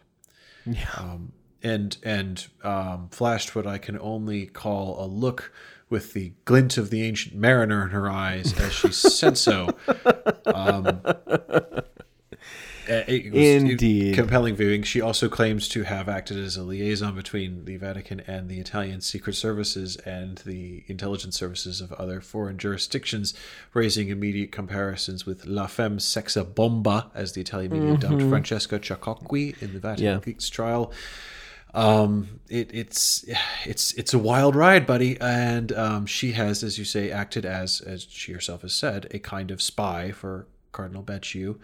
[0.66, 0.88] Yeah.
[0.98, 5.52] Um, and and um, flashed what I can only call a look
[5.90, 9.70] with the glint of the ancient mariner in her eyes as she said so.
[10.48, 11.02] Um,
[12.88, 14.16] it was Indeed.
[14.16, 14.84] compelling viewing.
[14.84, 19.02] She also claims to have acted as a liaison between the Vatican and the Italian
[19.02, 23.34] secret services and the intelligence services of other foreign jurisdictions,
[23.74, 29.62] raising immediate comparisons with La Femme Sexa Bomba, as the Italian media dubbed Francesca Chaouqui
[29.62, 30.20] in the Vatican Yeah.
[30.26, 30.92] leaks trial.
[31.74, 33.26] Um, it, it's
[33.66, 35.20] it's it's a wild ride, buddy.
[35.20, 39.20] And um, she has, as you say, acted as as she herself has said, a
[39.20, 41.58] kind of spy for Cardinal Becciu.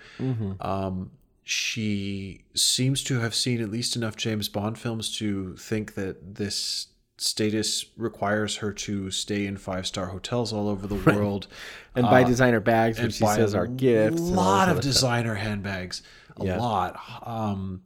[0.59, 1.11] Um,
[1.43, 6.87] she seems to have seen at least enough James Bond films to think that this
[7.17, 11.47] status requires her to stay in five star hotels all over the world
[11.95, 14.19] And buy designer bags, which she says are gifts.
[14.21, 14.93] A lot of other stuff.
[14.93, 16.01] designer handbags,
[16.37, 16.57] a Yeah.
[16.57, 17.81] lot, um,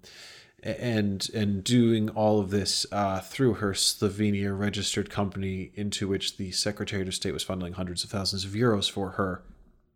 [0.64, 6.52] and and doing all of this uh, through her Slovenia registered company, into which the
[6.52, 9.44] Secretary of State was funneling hundreds of thousands of euros for her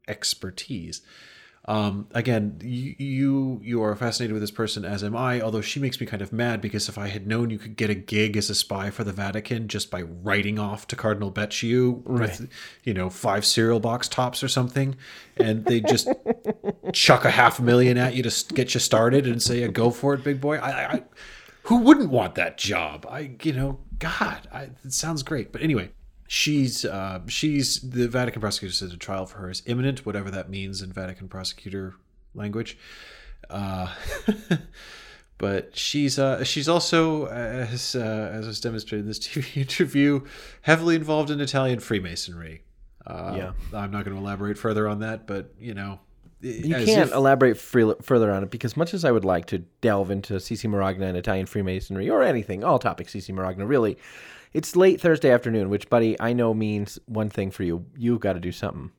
[0.10, 1.02] expertise.
[1.66, 5.40] Um, again, you, you are fascinated with this person, as am I.
[5.40, 7.92] Although she makes me kind of mad because if I had known you could get
[7.92, 12.02] a gig as a spy for the Vatican just by writing off to Cardinal Becciu
[12.06, 12.50] with,
[12.84, 14.96] you know, five cereal box tops or something,
[15.38, 16.08] and they just
[16.94, 20.24] chuck a half million at you to get you started and say, "Go for it,
[20.24, 21.04] big boy." I, I, I
[21.64, 23.06] who wouldn't want that job?
[23.08, 25.52] I, you know, God, I, it sounds great.
[25.52, 25.92] But anyway,
[26.30, 30.48] she's uh, she's the Vatican prosecutor says a trial for her is imminent, whatever that
[30.50, 31.96] means in Vatican prosecutor
[32.36, 32.78] language.
[33.50, 33.92] Uh,
[35.40, 40.22] but she's uh, she's also as uh, as was demonstrated in this TV interview,
[40.62, 42.62] heavily involved in Italian Freemasonry.
[43.06, 43.52] Uh, Yeah.
[43.74, 46.00] I'm not going to elaborate further on that, but you know,
[46.42, 50.12] You can't elaborate free, further on it because, much as I would like to delve
[50.12, 53.98] into CC Marogna and Italian Freemasonry or anything, all topics CC Marogna, really,
[54.54, 57.86] it's late Thursday afternoon, which, buddy, I know means one thing for you.
[57.98, 58.92] You've got to do something.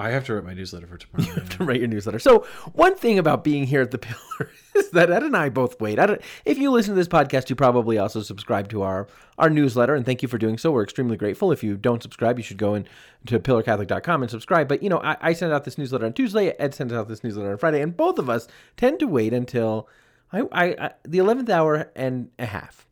[0.00, 1.30] I have to write my newsletter for tomorrow.
[1.34, 2.18] You have to write your newsletter.
[2.18, 5.78] So one thing about being here at the Pillar is that Ed and I both
[5.78, 5.98] wait.
[5.98, 9.50] I don't, if you listen to this podcast, you probably also subscribe to our our
[9.50, 10.70] newsletter, and thank you for doing so.
[10.70, 11.52] We're extremely grateful.
[11.52, 12.86] If you don't subscribe, you should go in
[13.26, 14.68] to pillarcatholic.com and subscribe.
[14.68, 16.48] But you know, I, I send out this newsletter on Tuesday.
[16.58, 18.48] Ed sends out this newsletter on Friday, and both of us
[18.78, 19.86] tend to wait until
[20.32, 22.86] I, I, I the eleventh hour and a half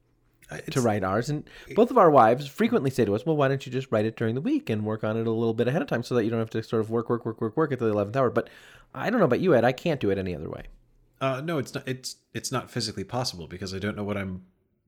[0.70, 1.30] to write ours.
[1.30, 4.05] And both of our wives frequently say to us, well, why don't you just write
[4.07, 6.14] it during the week and work on it a little bit ahead of time so
[6.14, 8.16] that you don't have to sort of work, work, work, work, work at the 11th
[8.16, 8.30] hour.
[8.30, 8.49] But
[8.94, 9.64] I don't know about you, Ed.
[9.64, 10.64] I can't do it any other way.
[11.20, 11.86] Uh, no, it's not.
[11.88, 14.44] It's it's not physically possible because I don't know what I'm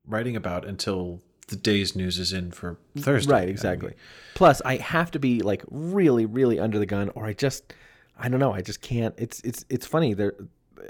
[0.07, 3.33] writing about until the day's news is in for Thursday.
[3.33, 3.95] Right, exactly.
[4.35, 7.75] Plus, I have to be like really, really under the gun, or I just,
[8.17, 9.13] I don't know, I just can't.
[9.19, 10.15] It's it's it's funny.
[10.15, 10.35] There,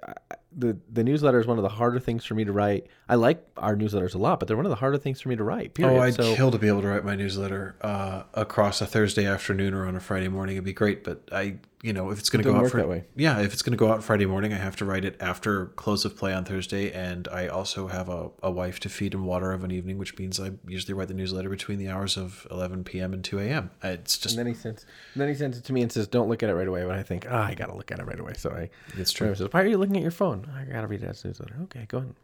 [0.07, 2.87] I- the the newsletter is one of the harder things for me to write.
[3.09, 5.37] I like our newsletters a lot, but they're one of the harder things for me
[5.37, 5.75] to write.
[5.75, 5.97] Period.
[5.97, 9.27] Oh, I'd so, kill to be able to write my newsletter uh, across a Thursday
[9.27, 10.57] afternoon or on a Friday morning.
[10.57, 12.89] It'd be great, but I, you know, if it's going to go out for that
[12.89, 13.05] way.
[13.17, 15.67] yeah, if it's going to go out Friday morning, I have to write it after
[15.67, 19.25] close of play on Thursday, and I also have a, a wife to feed and
[19.25, 22.47] water of an evening, which means I usually write the newsletter between the hours of
[22.51, 23.13] 11 p.m.
[23.13, 23.71] and 2 a.m.
[23.83, 24.85] It's just And then he sends,
[25.17, 26.97] then he sends it to me and says, "Don't look at it right away." But
[26.97, 28.35] I think, ah, I gotta look at it right away.
[28.35, 29.35] So I, It's true.
[29.35, 31.57] Says, "Why are you looking at your phone?" I gotta read Ed's newsletter.
[31.64, 32.14] Okay, go ahead.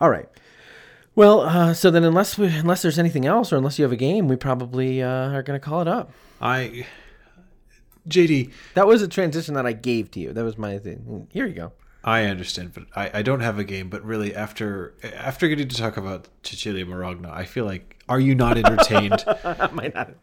[0.00, 0.28] All right.
[1.14, 3.96] Well, uh, so then unless we, unless there's anything else, or unless you have a
[3.96, 6.10] game, we probably uh, are gonna call it up.
[6.40, 6.86] I,
[8.08, 10.32] JD, That was a transition that I gave to you.
[10.32, 11.26] That was my thing.
[11.32, 11.72] Here you go.
[12.04, 13.88] I understand, but I, I don't have a game.
[13.88, 18.34] But really, after after getting to talk about Cecilia Marogna, I feel like are you
[18.34, 19.24] not entertained?
[19.44, 20.14] Am I not.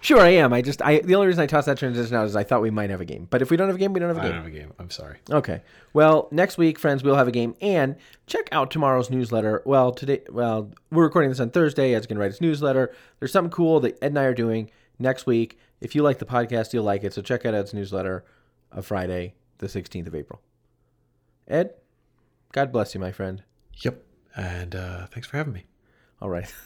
[0.00, 0.52] Sure, I am.
[0.52, 2.70] I just, I the only reason I tossed that transition out is I thought we
[2.70, 3.26] might have a game.
[3.30, 4.32] But if we don't have a game, we don't have a I game.
[4.32, 4.72] don't have a game.
[4.78, 5.18] I'm sorry.
[5.30, 5.62] Okay.
[5.92, 7.54] Well, next week, friends, we'll have a game.
[7.60, 9.62] And check out tomorrow's newsletter.
[9.64, 11.94] Well, today, well, we're recording this on Thursday.
[11.94, 12.94] Ed's going to write his newsletter.
[13.20, 15.58] There's something cool that Ed and I are doing next week.
[15.80, 17.14] If you like the podcast, you'll like it.
[17.14, 18.24] So check out Ed's newsletter
[18.72, 20.42] of Friday, the 16th of April.
[21.48, 21.74] Ed,
[22.52, 23.42] God bless you, my friend.
[23.82, 24.02] Yep.
[24.36, 25.64] And uh, thanks for having me.
[26.20, 26.52] All right.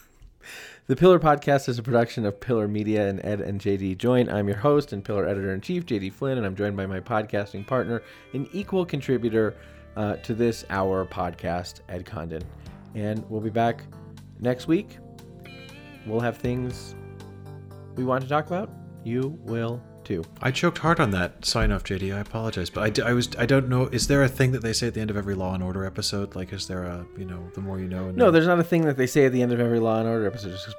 [0.87, 4.29] The Pillar Podcast is a production of Pillar Media and Ed and JD Join.
[4.29, 7.01] I'm your host and Pillar Editor in Chief, JD Flynn, and I'm joined by my
[7.01, 8.03] podcasting partner,
[8.35, 9.57] an equal contributor
[9.97, 12.43] uh, to this hour podcast, Ed Condon.
[12.95, 13.85] And we'll be back
[14.41, 14.99] next week.
[16.07, 16.95] We'll have things
[17.97, 18.71] we want to talk about.
[19.05, 20.25] You will too.
[20.43, 22.15] I choked hard on that sign off, JD.
[22.15, 23.87] I apologize, but I, d- I was I don't know.
[23.87, 25.85] Is there a thing that they say at the end of every Law and Order
[25.85, 26.35] episode?
[26.35, 28.11] Like, is there a you know the more you know?
[28.11, 30.09] No, there's not a thing that they say at the end of every Law and
[30.09, 30.53] Order episode.
[30.53, 30.77] It just